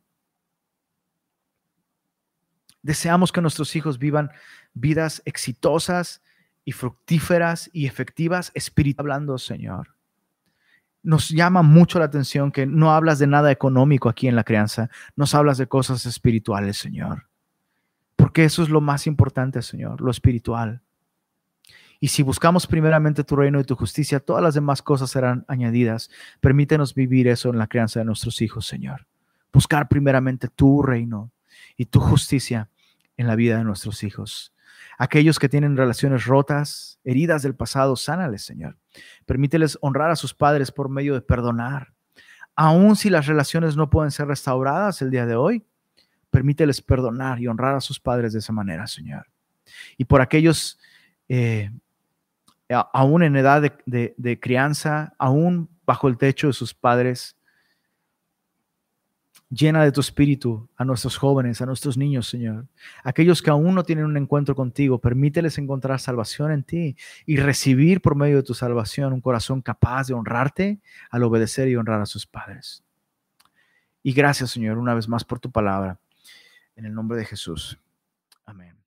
[2.81, 4.31] Deseamos que nuestros hijos vivan
[4.73, 6.21] vidas exitosas
[6.65, 9.93] y fructíferas y efectivas, espiritualmente hablando, Señor
[11.03, 14.89] nos llama mucho la atención que no hablas de nada económico aquí en la crianza,
[15.15, 17.27] nos hablas de cosas espirituales, Señor.
[18.15, 20.81] Porque eso es lo más importante, Señor, lo espiritual.
[21.99, 26.09] Y si buscamos primeramente tu reino y tu justicia, todas las demás cosas serán añadidas.
[26.41, 29.07] Permítenos vivir eso en la crianza de nuestros hijos, Señor.
[29.51, 31.31] Buscar primeramente tu reino
[31.77, 32.69] y tu justicia
[33.17, 34.52] en la vida de nuestros hijos.
[34.97, 38.77] Aquellos que tienen relaciones rotas, heridas del pasado, sánales, Señor.
[39.25, 41.93] Permíteles honrar a sus padres por medio de perdonar.
[42.55, 45.65] Aun si las relaciones no pueden ser restauradas el día de hoy,
[46.29, 49.27] permíteles perdonar y honrar a sus padres de esa manera, Señor.
[49.97, 50.79] Y por aquellos,
[51.29, 51.71] eh,
[52.69, 57.35] aún en edad de, de crianza, aún bajo el techo de sus padres,
[59.53, 62.65] Llena de tu espíritu a nuestros jóvenes, a nuestros niños, Señor.
[63.03, 66.97] Aquellos que aún no tienen un encuentro contigo, permíteles encontrar salvación en ti
[67.27, 70.79] y recibir por medio de tu salvación un corazón capaz de honrarte
[71.11, 72.83] al obedecer y honrar a sus padres.
[74.01, 75.99] Y gracias, Señor, una vez más por tu palabra.
[76.75, 77.77] En el nombre de Jesús.
[78.47, 78.82] Amén.